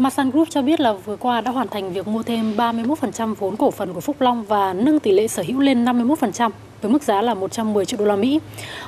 Masan 0.03 0.31
Group 0.31 0.51
cho 0.51 0.63
biết 0.63 0.81
là 0.81 0.93
vừa 0.93 1.17
qua 1.17 1.41
đã 1.41 1.51
hoàn 1.51 1.69
thành 1.69 1.93
việc 1.93 2.09
mua 2.09 2.23
thêm 2.23 2.57
31% 2.57 3.35
vốn 3.35 3.57
cổ 3.57 3.71
phần 3.71 3.95
của 3.95 4.01
Phúc 4.01 4.21
Long 4.21 4.45
và 4.45 4.73
nâng 4.73 5.01
tỷ 5.01 5.13
lệ 5.13 5.29
sở 5.29 5.43
hữu 5.47 5.61
lên 5.61 5.85
51% 5.85 6.51
với 6.81 6.93
mức 6.93 7.03
giá 7.03 7.23
là 7.23 7.35
110 7.35 7.85
triệu 7.85 7.99
đô 7.99 8.05
la 8.05 8.17
Mỹ. 8.17 8.41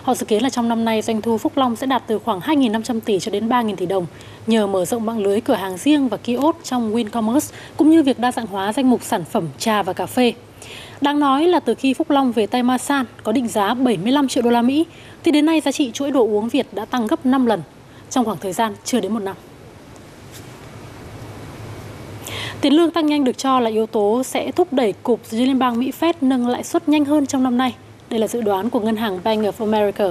Họ 0.03 0.15
dự 0.15 0.27
kiến 0.27 0.43
là 0.43 0.51
trong 0.51 0.69
năm 0.69 0.85
nay 0.85 1.03
doanh 1.03 1.23
thu 1.23 1.39
Phúc 1.39 1.53
Long 1.57 1.77
sẽ 1.77 1.87
đạt 1.87 2.03
từ 2.07 2.19
khoảng 2.19 2.41
2.500 2.41 3.01
tỷ 3.01 3.19
cho 3.19 3.31
đến 3.31 3.49
3.000 3.49 3.77
tỷ 3.77 3.87
đồng 3.87 4.07
nhờ 4.47 4.67
mở 4.67 4.85
rộng 4.85 5.07
mạng 5.07 5.19
lưới 5.19 5.41
cửa 5.41 5.55
hàng 5.55 5.77
riêng 5.77 6.09
và 6.09 6.17
kiosk 6.17 6.65
trong 6.65 6.95
WinCommerce 6.95 7.53
cũng 7.77 7.91
như 7.91 8.03
việc 8.03 8.19
đa 8.19 8.33
dạng 8.33 8.47
hóa 8.47 8.73
danh 8.73 8.91
mục 8.91 9.03
sản 9.03 9.25
phẩm 9.25 9.49
trà 9.59 9.83
và 9.83 9.93
cà 9.93 10.07
phê. 10.07 10.33
Đáng 11.01 11.21
nói 11.21 11.49
là 11.49 11.61
từ 11.61 11.75
khi 11.75 11.95
Phúc 11.95 12.11
Long 12.11 12.33
về 12.33 12.47
tay 12.47 12.63
Masan 12.63 13.07
có 13.23 13.33
định 13.33 13.49
giá 13.49 13.75
75 13.75 14.29
triệu 14.29 14.43
đô 14.43 14.51
la 14.51 14.63
Mỹ, 14.63 14.85
thì 15.25 15.31
đến 15.31 15.47
nay 15.47 15.61
giá 15.61 15.73
trị 15.73 15.91
chuỗi 15.91 16.11
đồ 16.11 16.21
uống 16.21 16.49
Việt 16.49 16.67
đã 16.73 16.85
tăng 16.85 17.07
gấp 17.07 17.27
5 17.27 17.47
lần 17.47 17.63
trong 18.11 18.25
khoảng 18.25 18.39
thời 18.39 18.53
gian 18.53 18.75
chưa 18.85 19.01
đến 19.01 19.13
một 19.15 19.21
năm. 19.21 19.37
Tiền 22.65 22.73
lương 22.73 22.91
tăng 22.91 23.07
nhanh 23.07 23.25
được 23.25 23.39
cho 23.39 23.61
là 23.61 23.71
yếu 23.71 23.87
tố 23.87 24.23
sẽ 24.23 24.51
thúc 24.51 24.73
đẩy 24.73 24.95
cục 25.03 25.21
liên 25.31 25.59
bang 25.59 25.79
Mỹ 25.79 25.93
Fed 26.01 26.13
nâng 26.21 26.49
lãi 26.49 26.65
suất 26.65 26.89
nhanh 26.89 27.05
hơn 27.05 27.27
trong 27.27 27.43
năm 27.43 27.59
nay. 27.59 27.75
Đây 28.11 28.21
là 28.21 28.29
dự 28.29 28.41
đoán 28.41 28.71
của 28.71 28.81
ngân 28.81 28.97
hàng 28.97 29.21
Bank 29.25 29.45
of 29.45 29.53
America. 29.59 30.05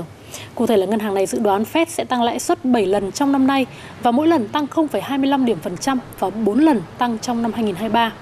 Cụ 0.55 0.67
thể 0.67 0.77
là 0.77 0.85
ngân 0.85 0.99
hàng 0.99 1.13
này 1.13 1.25
dự 1.25 1.39
đoán 1.39 1.63
Fed 1.73 1.85
sẽ 1.89 2.03
tăng 2.03 2.23
lãi 2.23 2.39
suất 2.39 2.65
7 2.65 2.85
lần 2.85 3.11
trong 3.11 3.31
năm 3.31 3.47
nay 3.47 3.65
và 4.03 4.11
mỗi 4.11 4.27
lần 4.27 4.47
tăng 4.47 4.65
0,25 4.65 5.45
điểm 5.45 5.57
phần 5.61 5.77
trăm 5.77 5.99
và 6.19 6.29
4 6.29 6.59
lần 6.59 6.81
tăng 6.97 7.19
trong 7.19 7.41
năm 7.41 7.53
2023. 7.53 8.13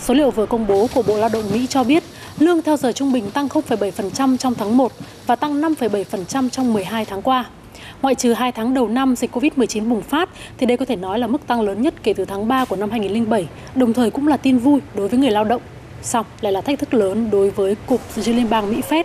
Số 0.00 0.14
liệu 0.14 0.30
vừa 0.30 0.46
công 0.46 0.66
bố 0.66 0.86
của 0.94 1.02
Bộ 1.02 1.16
Lao 1.16 1.30
động 1.32 1.44
Mỹ 1.52 1.66
cho 1.66 1.84
biết 1.84 2.02
lương 2.38 2.62
theo 2.62 2.76
giờ 2.76 2.92
trung 2.92 3.12
bình 3.12 3.30
tăng 3.30 3.48
0,7% 3.48 4.36
trong 4.36 4.54
tháng 4.54 4.76
1 4.76 4.92
và 5.26 5.36
tăng 5.36 5.60
5,7% 5.60 6.48
trong 6.48 6.72
12 6.72 7.04
tháng 7.04 7.22
qua. 7.22 7.44
Ngoại 8.02 8.14
trừ 8.14 8.32
2 8.32 8.52
tháng 8.52 8.74
đầu 8.74 8.88
năm 8.88 9.16
dịch 9.16 9.36
Covid-19 9.36 9.88
bùng 9.88 10.02
phát 10.02 10.28
thì 10.58 10.66
đây 10.66 10.76
có 10.76 10.84
thể 10.84 10.96
nói 10.96 11.18
là 11.18 11.26
mức 11.26 11.46
tăng 11.46 11.60
lớn 11.60 11.82
nhất 11.82 11.94
kể 12.02 12.12
từ 12.12 12.24
tháng 12.24 12.48
3 12.48 12.64
của 12.64 12.76
năm 12.76 12.90
2007, 12.90 13.46
đồng 13.74 13.92
thời 13.92 14.10
cũng 14.10 14.28
là 14.28 14.36
tin 14.36 14.58
vui 14.58 14.80
đối 14.94 15.08
với 15.08 15.20
người 15.20 15.30
lao 15.30 15.44
động. 15.44 15.62
Xong 16.02 16.26
lại 16.40 16.52
là 16.52 16.60
thách 16.60 16.78
thức 16.78 16.94
lớn 16.94 17.30
đối 17.30 17.50
với 17.50 17.76
Cục 17.86 18.00
Dự 18.16 18.32
liên 18.32 18.50
bang 18.50 18.70
Mỹ 18.70 18.80
Fed. 18.88 19.04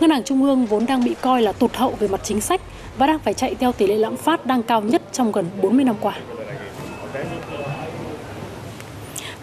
Ngân 0.00 0.10
hàng 0.10 0.22
Trung 0.22 0.42
ương 0.42 0.66
vốn 0.66 0.86
đang 0.86 1.04
bị 1.04 1.14
coi 1.20 1.42
là 1.42 1.52
tụt 1.52 1.74
hậu 1.74 1.90
về 1.98 2.08
mặt 2.08 2.20
chính 2.24 2.40
sách 2.40 2.60
và 2.98 3.06
đang 3.06 3.18
phải 3.18 3.34
chạy 3.34 3.54
theo 3.54 3.72
tỷ 3.72 3.86
lệ 3.86 3.96
lạm 3.96 4.16
phát 4.16 4.46
đang 4.46 4.62
cao 4.62 4.80
nhất 4.80 5.02
trong 5.12 5.32
gần 5.32 5.44
40 5.62 5.84
năm 5.84 5.96
qua. 6.00 6.18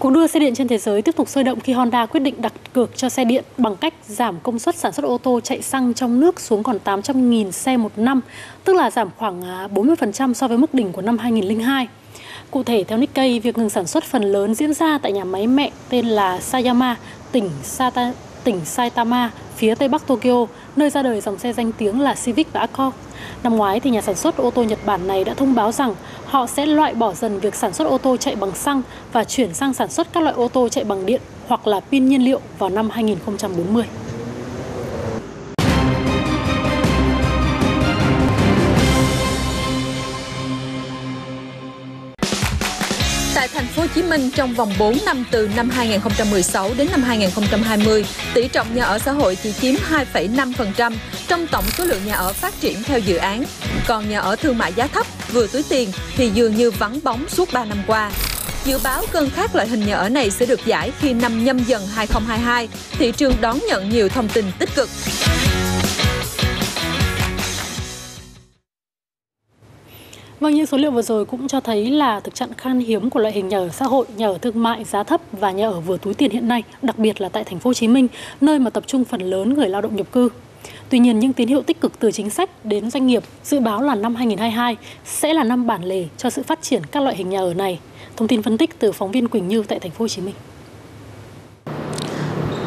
Cuộc 0.01 0.11
đua 0.11 0.27
xe 0.27 0.39
điện 0.39 0.55
trên 0.55 0.67
thế 0.67 0.77
giới 0.77 1.01
tiếp 1.01 1.15
tục 1.15 1.29
sôi 1.29 1.43
động 1.43 1.59
khi 1.59 1.73
Honda 1.73 2.05
quyết 2.05 2.19
định 2.19 2.41
đặt 2.41 2.53
cược 2.73 2.97
cho 2.97 3.09
xe 3.09 3.25
điện 3.25 3.43
bằng 3.57 3.75
cách 3.75 3.93
giảm 4.07 4.39
công 4.43 4.59
suất 4.59 4.75
sản 4.75 4.91
xuất 4.91 5.05
ô 5.05 5.17
tô 5.17 5.39
chạy 5.43 5.61
xăng 5.61 5.93
trong 5.93 6.19
nước 6.19 6.39
xuống 6.39 6.63
còn 6.63 6.77
800.000 6.85 7.51
xe 7.51 7.77
một 7.77 7.91
năm, 7.95 8.21
tức 8.63 8.75
là 8.75 8.91
giảm 8.91 9.09
khoảng 9.17 9.41
à, 9.41 9.67
40% 9.73 10.33
so 10.33 10.47
với 10.47 10.57
mức 10.57 10.73
đỉnh 10.73 10.91
của 10.91 11.01
năm 11.01 11.17
2002. 11.17 11.87
Cụ 12.51 12.63
thể, 12.63 12.83
theo 12.83 12.97
Nikkei, 12.97 13.39
việc 13.39 13.57
ngừng 13.57 13.69
sản 13.69 13.87
xuất 13.87 14.03
phần 14.03 14.23
lớn 14.23 14.55
diễn 14.55 14.73
ra 14.73 14.97
tại 14.97 15.11
nhà 15.11 15.23
máy 15.23 15.47
mẹ 15.47 15.71
tên 15.89 16.05
là 16.05 16.39
Sayama, 16.39 16.97
tỉnh 17.31 17.49
Sata, 17.63 18.13
tỉnh 18.43 18.65
Saitama, 18.65 19.31
phía 19.55 19.75
tây 19.75 19.87
bắc 19.87 20.07
Tokyo, 20.07 20.45
nơi 20.75 20.89
ra 20.89 21.03
đời 21.03 21.21
dòng 21.21 21.39
xe 21.39 21.53
danh 21.53 21.71
tiếng 21.71 22.01
là 22.01 22.15
Civic 22.25 22.53
và 22.53 22.59
Accord. 22.59 22.95
Năm 23.43 23.55
ngoái 23.55 23.79
thì 23.79 23.89
nhà 23.89 24.01
sản 24.01 24.15
xuất 24.15 24.37
ô 24.37 24.51
tô 24.51 24.63
Nhật 24.63 24.79
Bản 24.85 25.07
này 25.07 25.23
đã 25.23 25.33
thông 25.33 25.55
báo 25.55 25.71
rằng 25.71 25.95
họ 26.25 26.47
sẽ 26.47 26.65
loại 26.65 26.93
bỏ 26.93 27.13
dần 27.13 27.39
việc 27.39 27.55
sản 27.55 27.73
xuất 27.73 27.87
ô 27.87 27.97
tô 27.97 28.17
chạy 28.17 28.35
bằng 28.35 28.55
xăng 28.55 28.81
và 29.11 29.23
chuyển 29.23 29.53
sang 29.53 29.73
sản 29.73 29.89
xuất 29.89 30.13
các 30.13 30.23
loại 30.23 30.35
ô 30.35 30.47
tô 30.47 30.69
chạy 30.69 30.83
bằng 30.83 31.05
điện 31.05 31.21
hoặc 31.47 31.67
là 31.67 31.79
pin 31.79 32.05
nhiên 32.05 32.25
liệu 32.25 32.39
vào 32.57 32.69
năm 32.69 32.89
2040. 32.89 33.85
Chí 43.95 44.01
Minh 44.01 44.29
trong 44.35 44.53
vòng 44.53 44.73
4 44.79 44.97
năm 45.05 45.25
từ 45.31 45.49
năm 45.55 45.69
2016 45.69 46.71
đến 46.77 46.87
năm 46.91 47.03
2020, 47.03 48.05
tỷ 48.33 48.47
trọng 48.47 48.75
nhà 48.75 48.83
ở 48.83 48.99
xã 48.99 49.11
hội 49.11 49.37
chỉ 49.43 49.51
chiếm 49.51 49.75
2,5% 50.13 50.93
trong 51.27 51.47
tổng 51.47 51.65
số 51.77 51.85
lượng 51.85 52.05
nhà 52.05 52.13
ở 52.13 52.33
phát 52.33 52.53
triển 52.59 52.83
theo 52.83 52.99
dự 52.99 53.15
án. 53.17 53.43
Còn 53.87 54.09
nhà 54.09 54.19
ở 54.19 54.35
thương 54.35 54.57
mại 54.57 54.73
giá 54.73 54.87
thấp, 54.87 55.05
vừa 55.31 55.47
túi 55.47 55.63
tiền 55.69 55.91
thì 56.15 56.29
dường 56.29 56.55
như 56.55 56.71
vắng 56.71 56.99
bóng 57.03 57.29
suốt 57.29 57.53
3 57.53 57.65
năm 57.65 57.77
qua. 57.87 58.11
Dự 58.65 58.79
báo 58.83 59.03
cơn 59.11 59.29
khát 59.29 59.55
loại 59.55 59.67
hình 59.67 59.85
nhà 59.85 59.95
ở 59.95 60.09
này 60.09 60.29
sẽ 60.29 60.45
được 60.45 60.65
giải 60.65 60.91
khi 60.99 61.13
năm 61.13 61.45
nhâm 61.45 61.63
dần 61.63 61.87
2022, 61.87 62.67
thị 62.91 63.11
trường 63.11 63.33
đón 63.41 63.59
nhận 63.67 63.89
nhiều 63.89 64.09
thông 64.09 64.29
tin 64.29 64.45
tích 64.59 64.69
cực. 64.75 64.89
Vâng, 70.41 70.55
những 70.55 70.65
số 70.65 70.77
liệu 70.77 70.91
vừa 70.91 71.01
rồi 71.01 71.25
cũng 71.25 71.47
cho 71.47 71.59
thấy 71.59 71.91
là 71.91 72.19
thực 72.19 72.35
trạng 72.35 72.53
khan 72.53 72.79
hiếm 72.79 73.09
của 73.09 73.19
loại 73.19 73.33
hình 73.33 73.47
nhà 73.47 73.57
ở 73.57 73.69
xã 73.69 73.85
hội, 73.85 74.05
nhà 74.15 74.27
ở 74.27 74.37
thương 74.37 74.63
mại 74.63 74.83
giá 74.83 75.03
thấp 75.03 75.21
và 75.31 75.51
nhà 75.51 75.67
ở 75.67 75.79
vừa 75.79 75.97
túi 75.97 76.13
tiền 76.13 76.31
hiện 76.31 76.47
nay, 76.47 76.63
đặc 76.81 76.99
biệt 76.99 77.21
là 77.21 77.29
tại 77.29 77.43
thành 77.43 77.59
phố 77.59 77.69
Hồ 77.69 77.73
Chí 77.73 77.87
Minh, 77.87 78.07
nơi 78.41 78.59
mà 78.59 78.69
tập 78.69 78.83
trung 78.87 79.05
phần 79.05 79.21
lớn 79.21 79.53
người 79.53 79.69
lao 79.69 79.81
động 79.81 79.95
nhập 79.95 80.11
cư. 80.11 80.29
Tuy 80.89 80.99
nhiên, 80.99 81.19
những 81.19 81.33
tín 81.33 81.47
hiệu 81.47 81.61
tích 81.61 81.81
cực 81.81 81.99
từ 81.99 82.11
chính 82.11 82.29
sách 82.29 82.65
đến 82.65 82.91
doanh 82.91 83.07
nghiệp 83.07 83.23
dự 83.43 83.59
báo 83.59 83.81
là 83.81 83.95
năm 83.95 84.15
2022 84.15 84.77
sẽ 85.05 85.33
là 85.33 85.43
năm 85.43 85.67
bản 85.67 85.83
lề 85.83 86.05
cho 86.17 86.29
sự 86.29 86.43
phát 86.43 86.61
triển 86.61 86.81
các 86.91 87.03
loại 87.03 87.15
hình 87.15 87.29
nhà 87.29 87.39
ở 87.39 87.53
này. 87.53 87.79
Thông 88.17 88.27
tin 88.27 88.41
phân 88.41 88.57
tích 88.57 88.79
từ 88.79 88.91
phóng 88.91 89.11
viên 89.11 89.27
Quỳnh 89.27 89.47
Như 89.47 89.63
tại 89.67 89.79
thành 89.79 89.91
phố 89.91 90.03
Hồ 90.03 90.07
Chí 90.07 90.21
Minh. 90.21 90.35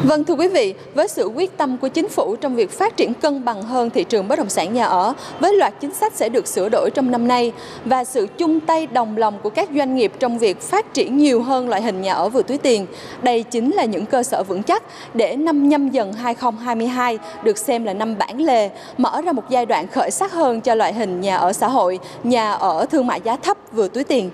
Vâng 0.07 0.23
thưa 0.23 0.33
quý 0.33 0.47
vị, 0.47 0.73
với 0.93 1.07
sự 1.07 1.25
quyết 1.25 1.57
tâm 1.57 1.77
của 1.77 1.87
chính 1.87 2.09
phủ 2.09 2.35
trong 2.35 2.55
việc 2.55 2.71
phát 2.71 2.97
triển 2.97 3.13
cân 3.13 3.45
bằng 3.45 3.63
hơn 3.63 3.89
thị 3.89 4.03
trường 4.03 4.27
bất 4.27 4.35
động 4.39 4.49
sản 4.49 4.73
nhà 4.73 4.85
ở, 4.85 5.13
với 5.39 5.53
loạt 5.53 5.73
chính 5.79 5.93
sách 5.93 6.13
sẽ 6.15 6.29
được 6.29 6.47
sửa 6.47 6.69
đổi 6.69 6.89
trong 6.93 7.11
năm 7.11 7.27
nay 7.27 7.51
và 7.85 8.03
sự 8.03 8.27
chung 8.37 8.59
tay 8.59 8.87
đồng 8.87 9.17
lòng 9.17 9.39
của 9.43 9.49
các 9.49 9.69
doanh 9.75 9.95
nghiệp 9.95 10.11
trong 10.19 10.37
việc 10.37 10.61
phát 10.61 10.93
triển 10.93 11.17
nhiều 11.17 11.41
hơn 11.41 11.69
loại 11.69 11.81
hình 11.81 12.01
nhà 12.01 12.13
ở 12.13 12.29
vừa 12.29 12.41
túi 12.41 12.57
tiền, 12.57 12.85
đây 13.21 13.43
chính 13.43 13.71
là 13.71 13.85
những 13.85 14.05
cơ 14.05 14.23
sở 14.23 14.43
vững 14.43 14.63
chắc 14.63 14.83
để 15.13 15.35
năm 15.35 15.69
nhâm 15.69 15.89
dần 15.89 16.13
2022 16.13 17.19
được 17.43 17.57
xem 17.57 17.83
là 17.83 17.93
năm 17.93 18.17
bản 18.17 18.41
lề, 18.41 18.69
mở 18.97 19.21
ra 19.21 19.31
một 19.31 19.49
giai 19.49 19.65
đoạn 19.65 19.87
khởi 19.87 20.11
sắc 20.11 20.31
hơn 20.31 20.61
cho 20.61 20.75
loại 20.75 20.93
hình 20.93 21.21
nhà 21.21 21.37
ở 21.37 21.53
xã 21.53 21.67
hội, 21.67 21.99
nhà 22.23 22.51
ở 22.51 22.85
thương 22.91 23.07
mại 23.07 23.21
giá 23.23 23.35
thấp 23.35 23.57
vừa 23.71 23.87
túi 23.87 24.03
tiền. 24.03 24.29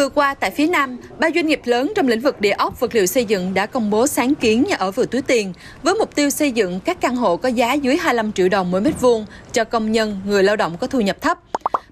Vừa 0.00 0.08
qua 0.08 0.34
tại 0.34 0.50
phía 0.50 0.66
Nam, 0.66 0.98
ba 1.18 1.28
doanh 1.34 1.46
nghiệp 1.46 1.60
lớn 1.64 1.92
trong 1.96 2.08
lĩnh 2.08 2.20
vực 2.20 2.40
địa 2.40 2.50
ốc 2.50 2.80
vật 2.80 2.94
liệu 2.94 3.06
xây 3.06 3.24
dựng 3.24 3.54
đã 3.54 3.66
công 3.66 3.90
bố 3.90 4.06
sáng 4.06 4.34
kiến 4.34 4.64
nhà 4.68 4.76
ở 4.76 4.90
vừa 4.90 5.06
túi 5.06 5.22
tiền 5.22 5.52
với 5.82 5.94
mục 5.94 6.14
tiêu 6.14 6.30
xây 6.30 6.52
dựng 6.52 6.80
các 6.80 7.00
căn 7.00 7.16
hộ 7.16 7.36
có 7.36 7.48
giá 7.48 7.72
dưới 7.72 7.96
25 7.96 8.32
triệu 8.32 8.48
đồng 8.48 8.70
mỗi 8.70 8.80
mét 8.80 9.00
vuông 9.00 9.26
cho 9.52 9.64
công 9.64 9.92
nhân, 9.92 10.20
người 10.26 10.42
lao 10.42 10.56
động 10.56 10.76
có 10.80 10.86
thu 10.86 11.00
nhập 11.00 11.20
thấp. 11.20 11.38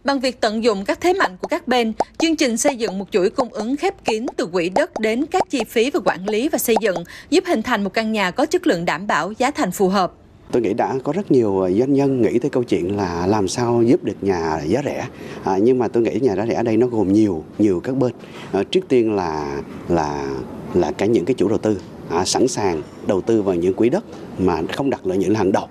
Bằng 0.05 0.21
việc 0.21 0.41
tận 0.41 0.65
dụng 0.65 0.85
các 0.85 1.01
thế 1.01 1.13
mạnh 1.13 1.37
của 1.41 1.49
các 1.49 1.69
bên, 1.69 1.93
chương 2.19 2.37
trình 2.37 2.57
xây 2.57 2.77
dựng 2.77 2.99
một 2.99 3.09
chuỗi 3.11 3.31
cung 3.31 3.49
ứng 3.49 3.77
khép 3.77 4.05
kín 4.05 4.27
từ 4.37 4.47
quỹ 4.47 4.69
đất 4.69 5.01
đến 5.01 5.27
các 5.27 5.43
chi 5.51 5.65
phí 5.65 5.91
về 5.91 6.01
quản 6.05 6.29
lý 6.29 6.49
và 6.49 6.59
xây 6.59 6.77
dựng, 6.81 7.05
giúp 7.31 7.45
hình 7.47 7.63
thành 7.63 7.85
một 7.85 7.95
căn 7.95 8.13
nhà 8.13 8.31
có 8.31 8.47
chất 8.47 8.67
lượng 8.67 8.85
đảm 8.85 9.07
bảo, 9.07 9.33
giá 9.39 9.51
thành 9.51 9.73
phù 9.73 9.89
hợp. 9.89 10.13
Tôi 10.53 10.63
nghĩ 10.63 10.75
đã 10.75 10.95
có 11.05 11.13
rất 11.13 11.31
nhiều 11.31 11.61
ờ, 11.61 11.71
doanh 11.71 11.93
nhân 11.93 12.23
nghĩ 12.23 12.39
tới 12.39 12.51
câu 12.51 12.63
chuyện 12.63 12.97
là 12.97 13.27
làm 13.27 13.49
sao 13.49 13.83
giúp 13.83 14.05
được 14.05 14.17
nhà 14.21 14.61
giá 14.67 14.83
rẻ. 14.85 15.07
À, 15.45 15.59
nhưng 15.59 15.79
mà 15.79 15.89
tôi 15.89 16.03
nghĩ 16.03 16.19
nhà 16.21 16.37
giá 16.37 16.47
rẻ 16.47 16.55
ở 16.55 16.63
đây 16.63 16.77
nó 16.77 16.87
gồm 16.87 17.13
nhiều 17.13 17.45
nhiều 17.59 17.81
các 17.85 17.97
bên. 17.97 18.13
À, 18.53 18.63
trước 18.71 18.89
tiên 18.89 19.15
là 19.15 19.61
là 19.89 20.37
là 20.75 20.93
cả 20.93 21.07
những 21.07 21.25
cái 21.25 21.35
chủ 21.35 21.49
đầu 21.49 21.59
tư 21.59 21.81
à, 22.11 22.25
sẵn 22.25 22.49
sàng 22.49 22.83
đầu 23.07 23.21
tư 23.21 23.43
vào 23.43 23.55
những 23.55 23.75
quỹ 23.75 23.89
đất 23.89 24.05
mà 24.39 24.63
không 24.73 24.91
đặt 24.91 25.07
lợi 25.07 25.19
nhuận 25.19 25.35
hàng 25.35 25.53
đầu 25.53 25.67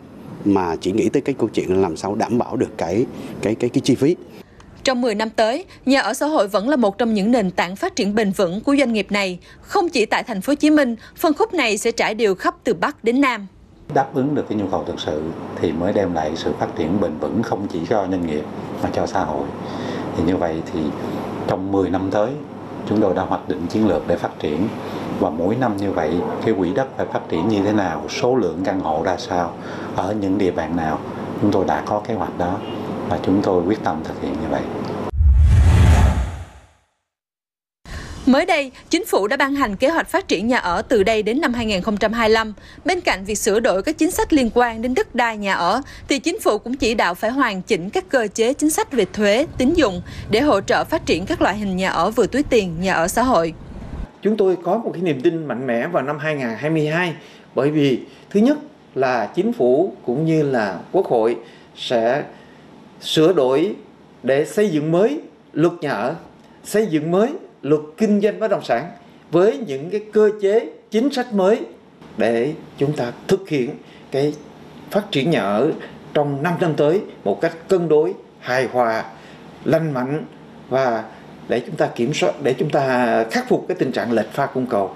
mà 0.45 0.75
chỉ 0.81 0.91
nghĩ 0.91 1.09
tới 1.09 1.21
cái 1.21 1.35
câu 1.39 1.49
chuyện 1.53 1.69
là 1.69 1.79
làm 1.79 1.97
sao 1.97 2.15
đảm 2.15 2.37
bảo 2.37 2.55
được 2.55 2.77
cái 2.77 3.05
cái 3.41 3.55
cái 3.55 3.69
cái 3.69 3.81
chi 3.81 3.95
phí. 3.95 4.15
Trong 4.83 5.01
10 5.01 5.15
năm 5.15 5.29
tới, 5.29 5.65
nhà 5.85 5.99
ở 5.99 6.13
xã 6.13 6.25
hội 6.25 6.47
vẫn 6.47 6.69
là 6.69 6.75
một 6.75 6.97
trong 6.97 7.13
những 7.13 7.31
nền 7.31 7.51
tảng 7.51 7.75
phát 7.75 7.95
triển 7.95 8.15
bền 8.15 8.31
vững 8.31 8.61
của 8.61 8.75
doanh 8.75 8.93
nghiệp 8.93 9.07
này. 9.09 9.39
Không 9.61 9.89
chỉ 9.89 10.05
tại 10.05 10.23
thành 10.23 10.41
phố 10.41 10.51
Hồ 10.51 10.55
Chí 10.55 10.69
Minh, 10.69 10.95
phân 11.15 11.33
khúc 11.33 11.53
này 11.53 11.77
sẽ 11.77 11.91
trải 11.91 12.13
đều 12.13 12.35
khắp 12.35 12.55
từ 12.63 12.73
Bắc 12.73 13.03
đến 13.03 13.21
Nam 13.21 13.47
đáp 13.93 14.13
ứng 14.13 14.35
được 14.35 14.45
cái 14.49 14.57
nhu 14.57 14.65
cầu 14.71 14.83
thực 14.87 14.99
sự 14.99 15.21
thì 15.55 15.71
mới 15.71 15.93
đem 15.93 16.13
lại 16.13 16.31
sự 16.35 16.53
phát 16.59 16.67
triển 16.75 17.01
bền 17.01 17.17
vững 17.19 17.43
không 17.43 17.67
chỉ 17.67 17.79
cho 17.89 18.07
doanh 18.11 18.27
nghiệp 18.27 18.43
mà 18.83 18.89
cho 18.93 19.05
xã 19.05 19.23
hội. 19.23 19.43
Thì 20.17 20.23
như 20.23 20.37
vậy 20.37 20.61
thì 20.73 20.79
trong 21.47 21.71
10 21.71 21.89
năm 21.89 22.01
tới, 22.11 22.29
chúng 22.89 23.01
tôi 23.01 23.13
đã 23.13 23.21
hoạch 23.21 23.49
định 23.49 23.67
chiến 23.67 23.87
lược 23.87 24.07
để 24.07 24.15
phát 24.15 24.39
triển. 24.39 24.67
Và 25.19 25.29
mỗi 25.29 25.55
năm 25.55 25.77
như 25.77 25.91
vậy, 25.91 26.21
cái 26.45 26.55
quỹ 26.57 26.73
đất 26.73 26.87
phải 26.97 27.05
phát 27.05 27.29
triển 27.29 27.47
như 27.47 27.61
thế 27.63 27.73
nào, 27.73 28.01
số 28.09 28.35
lượng 28.35 28.59
căn 28.63 28.79
hộ 28.79 29.01
ra 29.03 29.17
sao, 29.17 29.51
ở 29.95 30.15
những 30.21 30.37
địa 30.37 30.51
bàn 30.51 30.75
nào, 30.75 30.99
chúng 31.41 31.51
tôi 31.51 31.65
đã 31.65 31.83
có 31.85 32.01
kế 32.07 32.13
hoạch 32.13 32.37
đó. 32.37 32.57
Và 33.09 33.19
chúng 33.23 33.41
tôi 33.41 33.63
quyết 33.63 33.83
tâm 33.83 33.95
thực 34.03 34.21
hiện 34.21 34.33
như 34.33 34.47
vậy. 34.49 34.61
Mới 38.27 38.45
đây, 38.45 38.71
chính 38.89 39.05
phủ 39.05 39.27
đã 39.27 39.37
ban 39.37 39.55
hành 39.55 39.75
kế 39.75 39.89
hoạch 39.89 40.07
phát 40.09 40.27
triển 40.27 40.47
nhà 40.47 40.57
ở 40.57 40.81
từ 40.81 41.03
đây 41.03 41.23
đến 41.23 41.41
năm 41.41 41.53
2025. 41.53 42.53
Bên 42.85 43.01
cạnh 43.01 43.25
việc 43.25 43.35
sửa 43.35 43.59
đổi 43.59 43.83
các 43.83 43.97
chính 43.97 44.11
sách 44.11 44.33
liên 44.33 44.49
quan 44.53 44.81
đến 44.81 44.93
đất 44.93 45.15
đai 45.15 45.37
nhà 45.37 45.53
ở, 45.53 45.81
thì 46.07 46.19
chính 46.19 46.39
phủ 46.39 46.57
cũng 46.57 46.75
chỉ 46.75 46.93
đạo 46.93 47.15
phải 47.15 47.31
hoàn 47.31 47.61
chỉnh 47.61 47.89
các 47.89 48.09
cơ 48.09 48.27
chế 48.33 48.53
chính 48.53 48.69
sách 48.69 48.91
về 48.91 49.05
thuế, 49.13 49.45
tín 49.57 49.73
dụng 49.73 50.01
để 50.31 50.41
hỗ 50.41 50.61
trợ 50.61 50.83
phát 50.83 51.05
triển 51.05 51.25
các 51.25 51.41
loại 51.41 51.57
hình 51.57 51.77
nhà 51.77 51.89
ở 51.89 52.11
vừa 52.11 52.27
túi 52.27 52.43
tiền, 52.43 52.75
nhà 52.81 52.93
ở 52.93 53.07
xã 53.07 53.23
hội. 53.23 53.53
Chúng 54.21 54.37
tôi 54.37 54.57
có 54.63 54.77
một 54.77 54.91
cái 54.93 55.01
niềm 55.01 55.21
tin 55.21 55.45
mạnh 55.45 55.67
mẽ 55.67 55.87
vào 55.87 56.03
năm 56.03 56.17
2022 56.19 57.13
bởi 57.55 57.71
vì 57.71 57.99
thứ 58.29 58.39
nhất 58.39 58.57
là 58.95 59.31
chính 59.35 59.53
phủ 59.53 59.93
cũng 60.05 60.25
như 60.25 60.43
là 60.43 60.79
quốc 60.91 61.05
hội 61.05 61.37
sẽ 61.75 62.23
sửa 63.01 63.33
đổi 63.33 63.75
để 64.23 64.45
xây 64.45 64.69
dựng 64.69 64.91
mới 64.91 65.19
luật 65.53 65.73
nhà 65.81 65.91
ở, 65.91 66.15
xây 66.63 66.85
dựng 66.85 67.11
mới 67.11 67.29
luật 67.61 67.81
kinh 67.97 68.21
doanh 68.21 68.39
bất 68.39 68.47
động 68.47 68.63
sản 68.63 68.91
với 69.31 69.57
những 69.67 69.89
cái 69.89 70.01
cơ 70.13 70.29
chế 70.41 70.69
chính 70.91 71.13
sách 71.13 71.33
mới 71.33 71.59
để 72.17 72.53
chúng 72.77 72.93
ta 72.93 73.11
thực 73.27 73.49
hiện 73.49 73.69
cái 74.11 74.33
phát 74.91 75.11
triển 75.11 75.29
nhà 75.29 75.41
ở 75.41 75.71
trong 76.13 76.43
5 76.43 76.53
năm 76.61 76.73
tới 76.77 77.01
một 77.23 77.41
cách 77.41 77.53
cân 77.67 77.89
đối, 77.89 78.13
hài 78.39 78.67
hòa, 78.67 79.03
lành 79.65 79.93
mạnh 79.93 80.25
và 80.69 81.03
để 81.47 81.61
chúng 81.65 81.75
ta 81.75 81.87
kiểm 81.87 82.13
soát 82.13 82.31
để 82.43 82.53
chúng 82.53 82.69
ta 82.69 83.23
khắc 83.31 83.49
phục 83.49 83.65
cái 83.67 83.77
tình 83.79 83.91
trạng 83.91 84.11
lệch 84.11 84.33
pha 84.33 84.45
cung 84.45 84.65
cầu. 84.65 84.95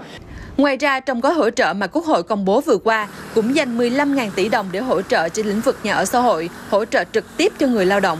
Ngoài 0.58 0.78
ra, 0.78 1.00
trong 1.00 1.22
gói 1.22 1.34
hỗ 1.34 1.50
trợ 1.50 1.74
mà 1.74 1.88
Quốc 1.88 2.06
hội 2.06 2.24
công 2.24 2.46
bố 2.46 2.62
vừa 2.62 2.78
qua, 2.78 3.08
cũng 3.36 3.56
dành 3.56 3.78
15.000 3.78 4.30
tỷ 4.36 4.50
đồng 4.50 4.70
để 4.72 4.80
hỗ 4.80 5.02
trợ 5.02 5.30
trên 5.30 5.46
lĩnh 5.46 5.62
vực 5.62 5.78
nhà 5.84 5.94
ở 5.94 6.06
xã 6.06 6.20
hội, 6.20 6.50
hỗ 6.70 6.86
trợ 6.86 7.04
trực 7.12 7.26
tiếp 7.38 7.54
cho 7.58 7.68
người 7.68 7.86
lao 7.86 8.00
động. 8.00 8.18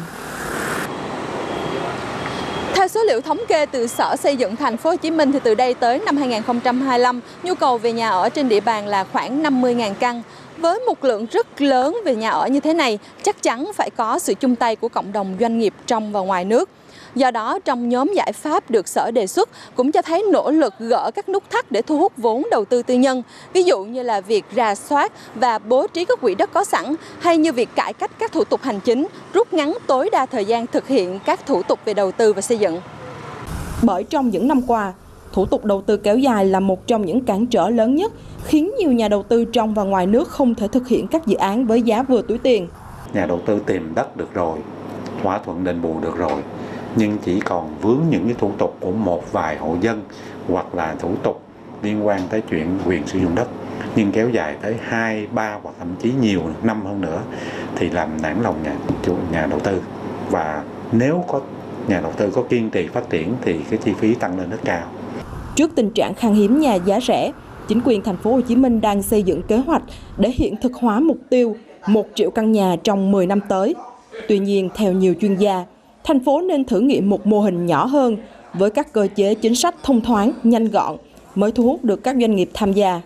Theo 2.82 2.88
số 2.88 3.04
liệu 3.04 3.22
thống 3.22 3.40
kê 3.48 3.66
từ 3.66 3.88
Sở 3.88 4.16
Xây 4.16 4.36
dựng 4.36 4.56
Thành 4.56 4.78
phố 4.78 4.90
Hồ 4.90 4.96
Chí 4.96 5.12
Minh 5.12 5.32
thì 5.32 5.40
từ 5.44 5.56
đây 5.56 5.74
tới 5.74 6.00
năm 6.00 6.18
2025, 6.18 7.20
nhu 7.44 7.56
cầu 7.56 7.78
về 7.78 7.92
nhà 7.92 8.10
ở 8.10 8.30
trên 8.30 8.50
địa 8.50 8.60
bàn 8.60 8.88
là 8.88 9.04
khoảng 9.04 9.44
50.000 9.44 9.94
căn. 9.94 10.22
Với 10.58 10.80
một 10.80 11.04
lượng 11.04 11.26
rất 11.32 11.62
lớn 11.62 11.98
về 12.06 12.16
nhà 12.16 12.30
ở 12.30 12.48
như 12.48 12.60
thế 12.60 12.74
này, 12.74 13.00
chắc 13.24 13.44
chắn 13.44 13.72
phải 13.76 13.90
có 13.90 14.20
sự 14.20 14.34
chung 14.34 14.56
tay 14.56 14.76
của 14.76 14.90
cộng 14.90 15.12
đồng 15.12 15.38
doanh 15.40 15.60
nghiệp 15.60 15.74
trong 15.88 16.12
và 16.12 16.20
ngoài 16.20 16.46
nước. 16.46 16.70
Do 17.16 17.32
đó, 17.32 17.60
trong 17.66 17.90
nhóm 17.90 18.12
giải 18.16 18.32
pháp 18.34 18.72
được 18.72 18.88
Sở 18.88 19.12
đề 19.12 19.28
xuất 19.28 19.50
cũng 19.76 19.92
cho 19.92 20.02
thấy 20.02 20.24
nỗ 20.32 20.52
lực 20.52 20.74
gỡ 20.80 21.12
các 21.16 21.30
nút 21.30 21.44
thắt 21.50 21.72
để 21.72 21.82
thu 21.82 21.98
hút 21.98 22.14
vốn 22.18 22.44
đầu 22.52 22.66
tư 22.66 22.84
tư 22.84 22.94
nhân, 22.94 23.24
ví 23.54 23.64
dụ 23.64 23.84
như 23.84 24.04
là 24.04 24.22
việc 24.22 24.46
rà 24.56 24.76
soát 24.76 25.12
và 25.36 25.60
bố 25.60 25.88
trí 25.88 26.06
các 26.06 26.22
quỹ 26.22 26.36
đất 26.36 26.54
có 26.54 26.64
sẵn, 26.64 26.96
hay 27.20 27.38
như 27.38 27.52
việc 27.52 27.70
cải 27.76 27.94
cách 27.94 28.12
các 28.20 28.32
thủ 28.32 28.44
tục 28.44 28.62
hành 28.64 28.80
chính, 28.80 29.08
rút 29.34 29.54
ngắn 29.54 29.74
tối 29.88 30.10
đa 30.12 30.26
thời 30.26 30.46
gian 30.46 30.68
thực 30.68 30.88
hiện 30.88 31.20
các 31.26 31.46
thủ 31.46 31.64
tục 31.64 31.80
về 31.86 31.94
đầu 31.94 32.12
tư 32.12 32.34
và 32.34 32.42
xây 32.42 32.58
dựng. 32.58 32.82
Bởi 33.82 34.04
trong 34.04 34.30
những 34.30 34.48
năm 34.48 34.62
qua, 34.68 34.94
thủ 35.34 35.46
tục 35.46 35.66
đầu 35.66 35.82
tư 35.82 35.98
kéo 35.98 36.18
dài 36.18 36.46
là 36.46 36.60
một 36.60 36.88
trong 36.88 37.06
những 37.06 37.26
cản 37.26 37.48
trở 37.48 37.70
lớn 37.70 37.96
nhất 37.96 38.12
khiến 38.44 38.72
nhiều 38.78 38.92
nhà 38.92 39.08
đầu 39.08 39.24
tư 39.24 39.46
trong 39.46 39.74
và 39.74 39.84
ngoài 39.84 40.08
nước 40.08 40.28
không 40.28 40.56
thể 40.56 40.68
thực 40.68 40.88
hiện 40.88 41.08
các 41.08 41.28
dự 41.28 41.38
án 41.38 41.68
với 41.68 41.82
giá 41.82 42.04
vừa 42.04 42.22
túi 42.22 42.38
tiền. 42.38 42.68
Nhà 43.14 43.26
đầu 43.26 43.40
tư 43.46 43.60
tìm 43.66 43.96
đất 43.96 44.18
được 44.18 44.34
rồi, 44.34 44.60
thỏa 45.24 45.38
thuận 45.38 45.64
đền 45.64 45.82
bù 45.82 46.00
được 46.00 46.16
rồi, 46.16 46.42
nhưng 46.96 47.18
chỉ 47.18 47.40
còn 47.40 47.76
vướng 47.82 48.00
những 48.10 48.26
cái 48.26 48.36
thủ 48.38 48.52
tục 48.58 48.78
của 48.80 48.92
một 48.92 49.32
vài 49.32 49.58
hộ 49.58 49.76
dân 49.82 50.04
hoặc 50.50 50.76
là 50.76 50.96
thủ 51.00 51.10
tục 51.24 51.42
liên 51.84 52.08
quan 52.08 52.22
tới 52.30 52.42
chuyện 52.50 52.78
quyền 52.86 53.08
sử 53.08 53.20
dụng 53.20 53.36
đất 53.36 53.48
nhưng 53.96 54.12
kéo 54.12 54.30
dài 54.30 54.56
tới 54.62 54.76
2, 54.82 55.28
3 55.28 55.58
hoặc 55.64 55.76
thậm 55.80 55.88
chí 56.02 56.12
nhiều 56.22 56.42
năm 56.64 56.86
hơn 56.86 57.02
nữa 57.02 57.22
thì 57.76 57.90
làm 57.90 58.10
nản 58.22 58.42
lòng 58.42 58.56
nhà 58.64 58.76
chủ 59.04 59.16
nhà 59.32 59.48
đầu 59.50 59.60
tư 59.60 59.82
và 60.30 60.64
nếu 60.92 61.24
có 61.28 61.42
nhà 61.88 62.02
đầu 62.02 62.12
tư 62.18 62.32
có 62.36 62.44
kiên 62.44 62.70
trì 62.70 62.88
phát 62.88 63.10
triển 63.10 63.36
thì 63.42 63.60
cái 63.70 63.80
chi 63.84 63.94
phí 64.00 64.16
tăng 64.16 64.40
lên 64.40 64.50
rất 64.50 64.60
cao. 64.64 64.84
Trước 65.56 65.72
tình 65.76 65.90
trạng 65.90 66.14
khan 66.14 66.34
hiếm 66.34 66.60
nhà 66.60 66.76
giá 66.76 67.00
rẻ, 67.00 67.32
chính 67.68 67.82
quyền 67.86 68.04
thành 68.04 68.18
phố 68.18 68.34
Hồ 68.34 68.42
Chí 68.42 68.56
Minh 68.56 68.82
đang 68.82 69.04
xây 69.04 69.24
dựng 69.24 69.42
kế 69.42 69.58
hoạch 69.58 69.82
để 70.18 70.30
hiện 70.30 70.56
thực 70.62 70.74
hóa 70.74 71.00
mục 71.00 71.18
tiêu 71.30 71.56
1 71.88 72.08
triệu 72.16 72.32
căn 72.32 72.52
nhà 72.52 72.76
trong 72.84 73.12
10 73.12 73.28
năm 73.28 73.40
tới. 73.50 73.76
Tuy 74.28 74.40
nhiên, 74.40 74.70
theo 74.76 74.94
nhiều 74.94 75.14
chuyên 75.22 75.36
gia, 75.36 75.66
thành 76.04 76.20
phố 76.20 76.42
nên 76.42 76.66
thử 76.66 76.80
nghiệm 76.80 77.10
một 77.10 77.28
mô 77.28 77.40
hình 77.40 77.66
nhỏ 77.66 77.86
hơn 77.86 78.18
với 78.54 78.70
các 78.70 78.94
cơ 78.94 79.08
chế 79.16 79.36
chính 79.36 79.56
sách 79.56 79.76
thông 79.84 80.02
thoáng, 80.02 80.32
nhanh 80.44 80.68
gọn 80.68 80.98
mới 81.36 81.52
thu 81.52 81.64
hút 81.64 81.84
được 81.84 82.04
các 82.04 82.16
doanh 82.20 82.36
nghiệp 82.36 82.50
tham 82.54 82.74
gia. 82.74 83.02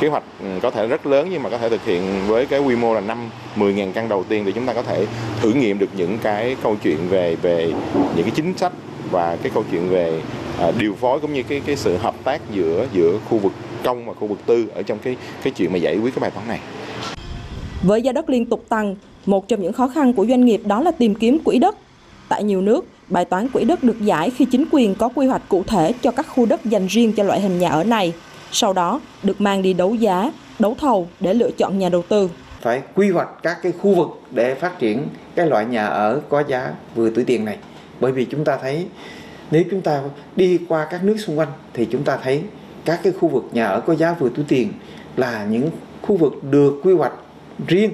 Kế 0.00 0.08
hoạch 0.08 0.24
ừ, 0.40 0.46
có 0.62 0.70
thể 0.70 0.86
rất 0.86 1.06
lớn 1.06 1.28
nhưng 1.30 1.42
mà 1.42 1.50
có 1.50 1.58
thể 1.58 1.68
thực 1.68 1.84
hiện 1.84 2.02
với 2.26 2.46
cái 2.46 2.60
quy 2.60 2.76
mô 2.76 2.94
là 2.94 3.00
5 3.00 3.30
10 3.56 3.74
ngàn 3.74 3.92
căn 3.92 4.08
đầu 4.08 4.24
tiên 4.24 4.42
thì 4.44 4.52
chúng 4.52 4.66
ta 4.66 4.72
có 4.72 4.82
thể 4.82 5.06
thử 5.40 5.52
nghiệm 5.52 5.78
được 5.78 5.90
những 5.96 6.18
cái 6.22 6.56
câu 6.62 6.76
chuyện 6.82 6.98
về 7.08 7.36
về 7.42 7.72
những 8.16 8.24
cái 8.24 8.32
chính 8.34 8.58
sách 8.58 8.72
và 9.10 9.36
cái 9.42 9.50
câu 9.54 9.64
chuyện 9.70 9.88
về 9.88 10.20
uh, 10.68 10.74
điều 10.78 10.94
phối 10.94 11.20
cũng 11.20 11.34
như 11.34 11.42
cái 11.42 11.62
cái 11.66 11.76
sự 11.76 11.96
hợp 11.96 12.14
tác 12.24 12.40
giữa 12.52 12.86
giữa 12.92 13.18
khu 13.28 13.38
vực 13.38 13.52
công 13.84 14.06
và 14.06 14.14
khu 14.14 14.26
vực 14.26 14.38
tư 14.46 14.66
ở 14.74 14.82
trong 14.82 14.98
cái 14.98 15.16
cái 15.42 15.52
chuyện 15.56 15.72
mà 15.72 15.78
giải 15.78 15.98
quyết 15.98 16.14
cái 16.14 16.20
bài 16.20 16.30
toán 16.30 16.48
này. 16.48 16.60
Với 17.82 18.02
giá 18.02 18.12
đất 18.12 18.30
liên 18.30 18.46
tục 18.46 18.64
tăng, 18.68 18.96
một 19.26 19.48
trong 19.48 19.62
những 19.62 19.72
khó 19.72 19.88
khăn 19.88 20.12
của 20.12 20.26
doanh 20.26 20.44
nghiệp 20.44 20.60
đó 20.64 20.80
là 20.80 20.90
tìm 20.90 21.14
kiếm 21.14 21.38
quỹ 21.44 21.58
đất 21.58 21.76
Tại 22.32 22.42
nhiều 22.42 22.60
nước, 22.60 22.86
bài 23.08 23.24
toán 23.24 23.48
quỹ 23.48 23.64
đất 23.64 23.84
được 23.84 24.00
giải 24.00 24.30
khi 24.30 24.44
chính 24.44 24.64
quyền 24.70 24.94
có 24.94 25.08
quy 25.14 25.26
hoạch 25.26 25.42
cụ 25.48 25.62
thể 25.66 25.92
cho 26.02 26.10
các 26.10 26.26
khu 26.28 26.46
đất 26.46 26.64
dành 26.64 26.86
riêng 26.86 27.12
cho 27.12 27.22
loại 27.22 27.40
hình 27.40 27.58
nhà 27.58 27.68
ở 27.68 27.84
này. 27.84 28.12
Sau 28.52 28.72
đó, 28.72 29.00
được 29.22 29.40
mang 29.40 29.62
đi 29.62 29.72
đấu 29.72 29.94
giá, 29.94 30.32
đấu 30.58 30.76
thầu 30.80 31.08
để 31.20 31.34
lựa 31.34 31.50
chọn 31.50 31.78
nhà 31.78 31.88
đầu 31.88 32.02
tư. 32.08 32.30
Phải 32.60 32.82
quy 32.94 33.10
hoạch 33.10 33.28
các 33.42 33.58
cái 33.62 33.72
khu 33.72 33.94
vực 33.94 34.08
để 34.30 34.54
phát 34.54 34.78
triển 34.78 35.08
cái 35.34 35.46
loại 35.46 35.66
nhà 35.66 35.86
ở 35.86 36.20
có 36.28 36.42
giá 36.48 36.72
vừa 36.94 37.10
túi 37.10 37.24
tiền 37.24 37.44
này. 37.44 37.58
Bởi 38.00 38.12
vì 38.12 38.24
chúng 38.24 38.44
ta 38.44 38.58
thấy 38.62 38.86
nếu 39.50 39.62
chúng 39.70 39.80
ta 39.80 40.02
đi 40.36 40.58
qua 40.68 40.86
các 40.90 41.04
nước 41.04 41.16
xung 41.18 41.38
quanh 41.38 41.48
thì 41.74 41.84
chúng 41.84 42.02
ta 42.02 42.18
thấy 42.22 42.42
các 42.84 43.00
cái 43.02 43.12
khu 43.20 43.28
vực 43.28 43.44
nhà 43.52 43.66
ở 43.66 43.80
có 43.80 43.94
giá 43.94 44.12
vừa 44.12 44.28
túi 44.28 44.44
tiền 44.48 44.72
là 45.16 45.44
những 45.50 45.70
khu 46.02 46.16
vực 46.16 46.44
được 46.50 46.80
quy 46.84 46.94
hoạch 46.94 47.14
riêng 47.66 47.90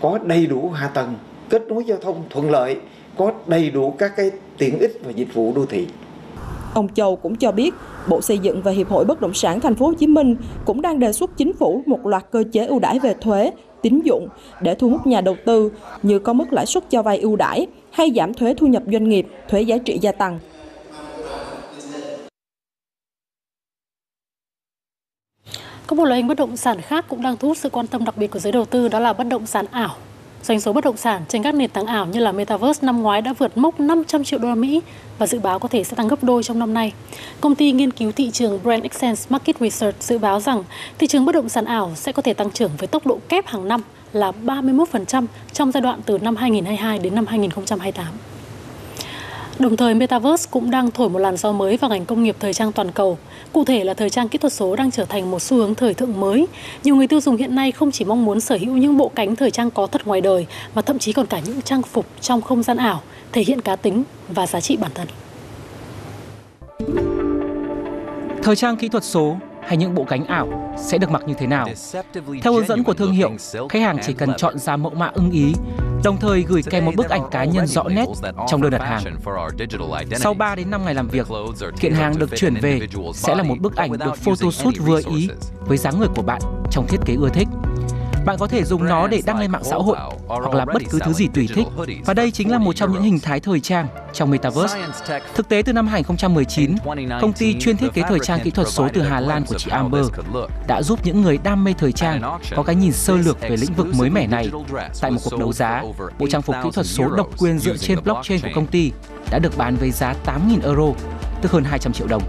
có 0.00 0.18
đầy 0.24 0.46
đủ 0.46 0.70
hạ 0.70 0.86
tầng 0.86 1.14
kết 1.48 1.62
nối 1.68 1.84
giao 1.84 1.98
thông 1.98 2.22
thuận 2.30 2.50
lợi 2.50 2.76
có 3.20 3.32
đầy 3.46 3.70
đủ 3.70 3.94
các 3.98 4.12
cái 4.16 4.30
tiện 4.58 4.78
ích 4.78 5.00
và 5.04 5.10
dịch 5.10 5.34
vụ 5.34 5.52
đô 5.56 5.66
thị 5.66 5.86
Ông 6.74 6.88
Châu 6.94 7.16
cũng 7.16 7.36
cho 7.36 7.52
biết, 7.52 7.74
Bộ 8.08 8.20
Xây 8.20 8.38
dựng 8.38 8.62
và 8.62 8.70
Hiệp 8.70 8.88
hội 8.88 9.04
Bất 9.04 9.20
động 9.20 9.34
sản 9.34 9.60
Thành 9.60 9.74
phố 9.74 9.86
Hồ 9.86 9.94
Chí 9.94 10.06
Minh 10.06 10.36
cũng 10.64 10.82
đang 10.82 10.98
đề 10.98 11.12
xuất 11.12 11.36
chính 11.36 11.52
phủ 11.52 11.82
một 11.86 12.06
loạt 12.06 12.26
cơ 12.30 12.44
chế 12.52 12.66
ưu 12.66 12.78
đãi 12.78 12.98
về 12.98 13.14
thuế, 13.20 13.50
tín 13.82 14.00
dụng 14.04 14.28
để 14.62 14.74
thu 14.74 14.90
hút 14.90 15.06
nhà 15.06 15.20
đầu 15.20 15.36
tư 15.44 15.72
như 16.02 16.18
có 16.18 16.32
mức 16.32 16.52
lãi 16.52 16.66
suất 16.66 16.90
cho 16.90 17.02
vay 17.02 17.18
ưu 17.18 17.36
đãi 17.36 17.66
hay 17.90 18.12
giảm 18.16 18.34
thuế 18.34 18.54
thu 18.54 18.66
nhập 18.66 18.82
doanh 18.92 19.08
nghiệp, 19.08 19.26
thuế 19.48 19.62
giá 19.62 19.78
trị 19.78 19.98
gia 20.00 20.12
tăng. 20.12 20.38
Có 25.86 25.96
một 25.96 26.04
loại 26.04 26.20
hình 26.20 26.28
bất 26.28 26.38
động 26.38 26.56
sản 26.56 26.80
khác 26.80 27.04
cũng 27.08 27.22
đang 27.22 27.36
thu 27.36 27.48
hút 27.48 27.56
sự 27.56 27.70
quan 27.70 27.86
tâm 27.86 28.04
đặc 28.04 28.16
biệt 28.16 28.30
của 28.30 28.38
giới 28.38 28.52
đầu 28.52 28.64
tư 28.64 28.88
đó 28.88 28.98
là 28.98 29.12
bất 29.12 29.24
động 29.24 29.46
sản 29.46 29.66
ảo. 29.70 29.96
Doanh 30.42 30.60
số 30.60 30.72
bất 30.72 30.84
động 30.84 30.96
sản 30.96 31.22
trên 31.28 31.42
các 31.42 31.54
nền 31.54 31.70
tảng 31.70 31.86
ảo 31.86 32.06
như 32.06 32.20
là 32.20 32.32
Metaverse 32.32 32.86
năm 32.86 33.02
ngoái 33.02 33.22
đã 33.22 33.32
vượt 33.32 33.58
mốc 33.58 33.80
500 33.80 34.24
triệu 34.24 34.38
đô 34.38 34.48
la 34.48 34.54
Mỹ 34.54 34.80
và 35.18 35.26
dự 35.26 35.38
báo 35.38 35.58
có 35.58 35.68
thể 35.68 35.84
sẽ 35.84 35.96
tăng 35.96 36.08
gấp 36.08 36.24
đôi 36.24 36.42
trong 36.42 36.58
năm 36.58 36.74
nay. 36.74 36.92
Công 37.40 37.54
ty 37.54 37.72
nghiên 37.72 37.90
cứu 37.90 38.12
thị 38.12 38.30
trường 38.30 38.58
Brand 38.62 38.82
Exchange 38.82 39.20
Market 39.28 39.60
Research 39.60 40.02
dự 40.02 40.18
báo 40.18 40.40
rằng 40.40 40.64
thị 40.98 41.06
trường 41.06 41.24
bất 41.24 41.34
động 41.34 41.48
sản 41.48 41.64
ảo 41.64 41.92
sẽ 41.94 42.12
có 42.12 42.22
thể 42.22 42.34
tăng 42.34 42.50
trưởng 42.50 42.70
với 42.78 42.86
tốc 42.86 43.06
độ 43.06 43.18
kép 43.28 43.46
hàng 43.46 43.68
năm 43.68 43.82
là 44.12 44.32
31% 44.44 45.26
trong 45.52 45.72
giai 45.72 45.80
đoạn 45.80 46.00
từ 46.06 46.18
năm 46.18 46.36
2022 46.36 46.98
đến 46.98 47.14
năm 47.14 47.26
2028. 47.26 48.06
Đồng 49.60 49.76
thời, 49.76 49.94
Metaverse 49.94 50.48
cũng 50.50 50.70
đang 50.70 50.90
thổi 50.90 51.08
một 51.08 51.18
làn 51.18 51.36
gió 51.36 51.52
mới 51.52 51.76
vào 51.76 51.90
ngành 51.90 52.04
công 52.04 52.22
nghiệp 52.22 52.36
thời 52.40 52.54
trang 52.54 52.72
toàn 52.72 52.90
cầu. 52.90 53.18
Cụ 53.52 53.64
thể 53.64 53.84
là 53.84 53.94
thời 53.94 54.10
trang 54.10 54.28
kỹ 54.28 54.38
thuật 54.38 54.52
số 54.52 54.76
đang 54.76 54.90
trở 54.90 55.04
thành 55.04 55.30
một 55.30 55.42
xu 55.42 55.56
hướng 55.56 55.74
thời 55.74 55.94
thượng 55.94 56.20
mới. 56.20 56.46
Nhiều 56.84 56.96
người 56.96 57.08
tiêu 57.08 57.20
dùng 57.20 57.36
hiện 57.36 57.54
nay 57.54 57.72
không 57.72 57.90
chỉ 57.90 58.04
mong 58.04 58.24
muốn 58.24 58.40
sở 58.40 58.58
hữu 58.60 58.76
những 58.76 58.96
bộ 58.96 59.10
cánh 59.14 59.36
thời 59.36 59.50
trang 59.50 59.70
có 59.70 59.86
thật 59.86 60.06
ngoài 60.06 60.20
đời, 60.20 60.46
mà 60.74 60.82
thậm 60.82 60.98
chí 60.98 61.12
còn 61.12 61.26
cả 61.26 61.40
những 61.46 61.62
trang 61.62 61.82
phục 61.82 62.06
trong 62.20 62.42
không 62.42 62.62
gian 62.62 62.76
ảo, 62.76 63.02
thể 63.32 63.42
hiện 63.46 63.60
cá 63.60 63.76
tính 63.76 64.02
và 64.28 64.46
giá 64.46 64.60
trị 64.60 64.76
bản 64.76 64.90
thân. 64.94 65.08
Thời 68.42 68.56
trang 68.56 68.76
kỹ 68.76 68.88
thuật 68.88 69.04
số 69.04 69.36
hay 69.60 69.76
những 69.76 69.94
bộ 69.94 70.04
cánh 70.04 70.26
ảo 70.26 70.74
sẽ 70.78 70.98
được 70.98 71.10
mặc 71.10 71.22
như 71.26 71.34
thế 71.38 71.46
nào? 71.46 71.68
Theo 72.42 72.52
hướng 72.52 72.66
dẫn 72.66 72.84
của 72.84 72.94
thương 72.94 73.12
hiệu, 73.12 73.30
khách 73.68 73.82
hàng 73.82 73.98
chỉ 74.06 74.12
cần 74.12 74.32
chọn 74.36 74.58
ra 74.58 74.76
mẫu 74.76 74.94
mã 74.94 75.10
ưng 75.14 75.30
ý, 75.30 75.52
đồng 76.04 76.16
thời 76.20 76.42
gửi 76.42 76.62
kèm 76.70 76.84
một 76.84 76.92
bức 76.96 77.08
ảnh 77.08 77.22
cá 77.30 77.44
nhân 77.44 77.66
rõ 77.66 77.84
nét 77.88 78.06
trong 78.48 78.62
đơn 78.62 78.70
đặt 78.70 78.82
hàng. 78.82 79.02
Sau 80.16 80.34
3 80.34 80.54
đến 80.54 80.70
5 80.70 80.84
ngày 80.84 80.94
làm 80.94 81.08
việc, 81.08 81.26
kiện 81.80 81.92
hàng 81.92 82.18
được 82.18 82.30
chuyển 82.36 82.54
về 82.54 82.80
sẽ 83.14 83.34
là 83.34 83.42
một 83.42 83.56
bức 83.60 83.76
ảnh 83.76 83.92
được 83.92 84.16
photoshoot 84.16 84.74
vừa 84.78 85.00
ý 85.10 85.28
với 85.60 85.78
dáng 85.78 85.98
người 85.98 86.08
của 86.16 86.22
bạn 86.22 86.40
trong 86.70 86.86
thiết 86.86 86.98
kế 87.06 87.14
ưa 87.14 87.28
thích. 87.28 87.48
Bạn 88.24 88.36
có 88.38 88.46
thể 88.46 88.64
dùng 88.64 88.84
nó 88.84 89.06
để 89.08 89.22
đăng 89.26 89.38
lên 89.38 89.50
mạng 89.50 89.64
xã 89.64 89.76
hội 89.76 89.96
hoặc 90.28 90.54
là 90.54 90.64
bất 90.64 90.82
cứ 90.90 90.98
thứ 91.04 91.12
gì 91.12 91.28
tùy 91.34 91.48
thích. 91.54 91.66
Và 92.04 92.14
đây 92.14 92.30
chính 92.30 92.50
là 92.50 92.58
một 92.58 92.72
trong 92.72 92.92
những 92.92 93.02
hình 93.02 93.18
thái 93.20 93.40
thời 93.40 93.60
trang 93.60 93.86
trong 94.12 94.30
Metaverse. 94.30 94.78
Thực 95.34 95.48
tế 95.48 95.62
từ 95.62 95.72
năm 95.72 95.86
2019, 95.86 96.74
công 97.20 97.32
ty 97.32 97.58
chuyên 97.60 97.76
thiết 97.76 97.88
kế 97.94 98.02
thời 98.08 98.18
trang 98.22 98.40
kỹ 98.44 98.50
thuật 98.50 98.68
số 98.68 98.88
từ 98.94 99.02
Hà 99.02 99.20
Lan 99.20 99.44
của 99.44 99.54
chị 99.58 99.70
Amber 99.70 100.06
đã 100.68 100.82
giúp 100.82 100.98
những 101.04 101.22
người 101.22 101.38
đam 101.44 101.64
mê 101.64 101.74
thời 101.78 101.92
trang 101.92 102.38
có 102.56 102.62
cái 102.62 102.74
nhìn 102.74 102.92
sơ 102.92 103.16
lược 103.16 103.40
về 103.40 103.56
lĩnh 103.56 103.74
vực 103.74 103.86
mới 103.94 104.10
mẻ 104.10 104.26
này. 104.26 104.50
Tại 105.00 105.10
một 105.10 105.20
cuộc 105.24 105.38
đấu 105.38 105.52
giá, 105.52 105.82
bộ 106.18 106.26
trang 106.30 106.42
phục 106.42 106.56
kỹ 106.64 106.70
thuật 106.72 106.86
số 106.86 107.10
độc 107.16 107.28
quyền 107.38 107.58
dựa 107.58 107.76
trên 107.76 107.98
blockchain 108.04 108.40
của 108.40 108.48
công 108.54 108.66
ty 108.66 108.92
đã 109.30 109.38
được 109.38 109.58
bán 109.58 109.76
với 109.76 109.90
giá 109.90 110.14
8.000 110.26 110.62
euro, 110.64 110.92
tức 111.42 111.52
hơn 111.52 111.64
200 111.64 111.92
triệu 111.92 112.06
đồng. 112.06 112.22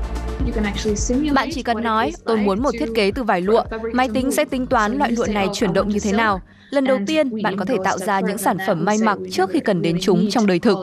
Bạn 1.33 1.49
chỉ 1.53 1.63
cần 1.63 1.83
nói, 1.83 2.11
tôi 2.25 2.37
muốn 2.37 2.63
một 2.63 2.71
thiết 2.79 2.89
kế 2.95 3.11
từ 3.11 3.23
vải 3.23 3.41
lụa, 3.41 3.63
máy 3.93 4.09
tính 4.13 4.31
sẽ 4.31 4.45
tính 4.45 4.67
toán 4.67 4.97
loại 4.97 5.11
lụa 5.11 5.25
này 5.27 5.47
chuyển 5.53 5.73
động 5.73 5.89
như 5.89 5.99
thế 5.99 6.11
nào. 6.11 6.41
Lần 6.69 6.83
đầu 6.83 6.99
tiên, 7.07 7.43
bạn 7.43 7.57
có 7.57 7.65
thể 7.65 7.75
tạo 7.83 7.97
ra 7.97 8.19
những 8.19 8.37
sản 8.37 8.57
phẩm 8.67 8.85
may 8.85 8.97
mặc 9.03 9.17
trước 9.31 9.49
khi 9.53 9.59
cần 9.59 9.81
đến 9.81 9.97
chúng 10.01 10.29
trong 10.29 10.45
đời 10.47 10.59
thực. 10.59 10.77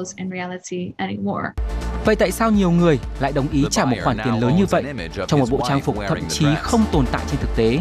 Vậy 2.05 2.17
tại 2.17 2.31
sao 2.31 2.51
nhiều 2.51 2.71
người 2.71 2.99
lại 3.21 3.33
đồng 3.33 3.47
ý 3.53 3.65
trả 3.71 3.85
một 3.85 3.97
khoản 4.05 4.17
tiền 4.25 4.41
lớn 4.41 4.57
như 4.59 4.67
vậy 4.67 4.85
trong 5.27 5.41
một 5.41 5.47
bộ 5.51 5.61
trang 5.69 5.81
phục 5.81 5.97
thậm 6.09 6.19
chí 6.29 6.47
không 6.63 6.85
tồn 6.93 7.05
tại 7.13 7.23
trên 7.31 7.41
thực 7.41 7.57
tế? 7.57 7.79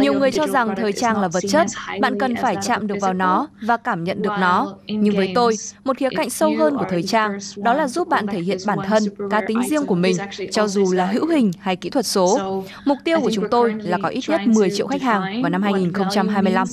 Nhiều 0.00 0.12
người 0.12 0.30
cho 0.30 0.46
rằng 0.46 0.74
thời 0.76 0.92
trang 0.92 1.20
là 1.20 1.28
vật 1.28 1.44
chất, 1.48 1.66
bạn 2.00 2.18
cần 2.18 2.36
phải 2.36 2.56
chạm 2.62 2.86
được 2.86 2.96
vào 3.00 3.14
nó 3.14 3.48
và 3.62 3.76
cảm 3.76 4.04
nhận 4.04 4.22
được 4.22 4.32
nó. 4.40 4.74
Nhưng 4.86 5.16
với 5.16 5.32
tôi, 5.34 5.54
một 5.84 5.96
khía 5.96 6.08
cạnh 6.16 6.30
sâu 6.30 6.52
hơn 6.58 6.76
của 6.78 6.86
thời 6.90 7.02
trang 7.02 7.38
đó 7.56 7.74
là 7.74 7.88
giúp 7.88 8.08
bạn 8.08 8.26
thể 8.26 8.40
hiện 8.40 8.58
bản 8.66 8.78
thân, 8.86 9.02
cá 9.30 9.40
tính 9.46 9.62
riêng 9.68 9.86
của 9.86 9.94
mình, 9.94 10.16
cho 10.50 10.66
dù 10.66 10.92
là 10.92 11.06
hữu 11.06 11.26
hình 11.26 11.50
hay 11.58 11.76
kỹ 11.76 11.90
thuật 11.90 12.06
số. 12.06 12.62
Mục 12.84 12.98
tiêu 13.04 13.20
của 13.20 13.30
chúng 13.30 13.48
tôi 13.50 13.74
là 13.78 13.98
có 14.02 14.08
ít 14.08 14.24
nhất 14.28 14.40
10 14.46 14.70
triệu 14.70 14.86
khách 14.86 15.02
hàng 15.02 15.42
vào 15.42 15.50
năm 15.50 15.62
2025. 15.62 16.66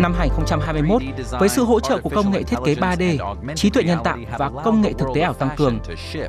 Năm 0.00 0.14
2021, 0.18 1.02
với 1.30 1.48
sự 1.48 1.64
hỗ 1.64 1.80
trợ 1.80 1.98
của 1.98 2.10
công 2.10 2.30
nghệ 2.30 2.42
thiết 2.42 2.56
kế 2.64 2.74
3D, 2.74 3.34
trí 3.54 3.70
tuệ 3.70 3.82
nhân 3.82 3.98
tạo 4.04 4.18
và 4.38 4.50
công 4.64 4.80
nghệ 4.80 4.92
thực 4.98 5.08
tế 5.14 5.20
ảo 5.20 5.34
tăng 5.34 5.56
cường, 5.56 5.78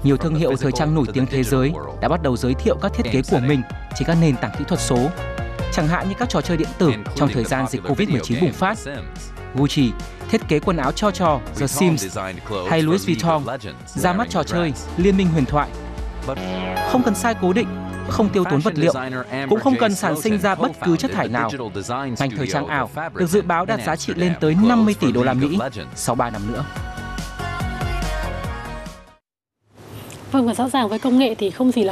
nhiều 0.04 0.18
thương 0.18 0.36
hiệu 0.36 0.56
thời 0.56 0.72
trang 0.72 0.96
nổi 0.96 1.06
tiếng 1.14 1.26
thế 1.26 1.44
giới 1.44 1.74
đã 2.02 2.08
bắt 2.08 2.22
đầu 2.24 2.38
giới 2.38 2.54
thiệu 2.54 2.78
các 2.82 2.94
thiết 2.94 3.12
kế 3.12 3.22
của 3.32 3.40
mình 3.40 3.62
trên 3.96 4.08
các 4.08 4.18
nền 4.22 4.36
tảng 4.36 4.52
kỹ 4.60 4.66
thuật 4.68 4.80
số, 4.80 5.10
chẳng 5.74 5.88
hạn 5.88 6.10
như 6.10 6.16
các 6.20 6.30
trò 6.30 6.42
chơi 6.42 6.58
điện 6.58 6.68
tử 6.78 6.92
trong 7.16 7.30
thời 7.30 7.44
gian 7.44 7.66
dịch 7.70 7.84
Covid-19 7.84 8.42
bùng 8.42 8.54
phát. 8.54 8.78
Gucci 9.56 9.92
thiết 10.30 10.42
kế 10.48 10.60
quần 10.60 10.78
áo 10.78 10.92
cho 10.92 11.12
trò 11.12 11.40
The 11.60 11.68
Sims 11.68 12.18
hay 12.70 12.82
Louis 12.82 13.08
Vuitton 13.08 13.44
ra 13.86 14.14
mắt 14.14 14.30
trò 14.30 14.44
chơi 14.44 14.74
Liên 14.98 15.18
minh 15.18 15.28
huyền 15.28 15.46
thoại. 15.46 15.70
Không 16.92 17.04
cần 17.04 17.16
sai 17.16 17.36
cố 17.42 17.54
định, 17.54 17.68
không 18.12 18.30
tiêu 18.30 18.44
tốn 18.50 18.60
vật 18.60 18.74
liệu, 18.76 18.94
cũng 19.50 19.60
không 19.60 19.76
cần 19.80 19.96
sản 19.96 20.22
sinh 20.22 20.38
ra 20.38 20.56
bất 20.56 20.72
cứ 20.86 20.98
chất 20.98 21.12
thải 21.12 21.28
nào. 21.28 21.52
Ngành 22.20 22.32
thời 22.38 22.48
trang 22.48 22.68
ảo 22.68 22.90
được 23.16 23.28
dự 23.28 23.42
báo 23.42 23.66
đạt 23.66 23.80
giá 23.86 23.96
trị 23.96 24.14
lên 24.16 24.34
tới 24.40 24.56
50 24.64 24.96
tỷ 25.00 25.12
đô 25.12 25.24
la 25.24 25.34
Mỹ 25.34 25.60
sau 25.96 26.16
3 26.16 26.30
năm 26.30 26.42
nữa. 26.52 26.66
Vâng 30.32 30.48
và 30.48 30.54
rõ 30.54 30.70
ràng 30.70 30.90
với 30.90 31.00
công 31.00 31.18
nghệ 31.18 31.36
thì 31.36 31.50
không 31.50 31.72
gì 31.72 31.84
là 31.84 31.90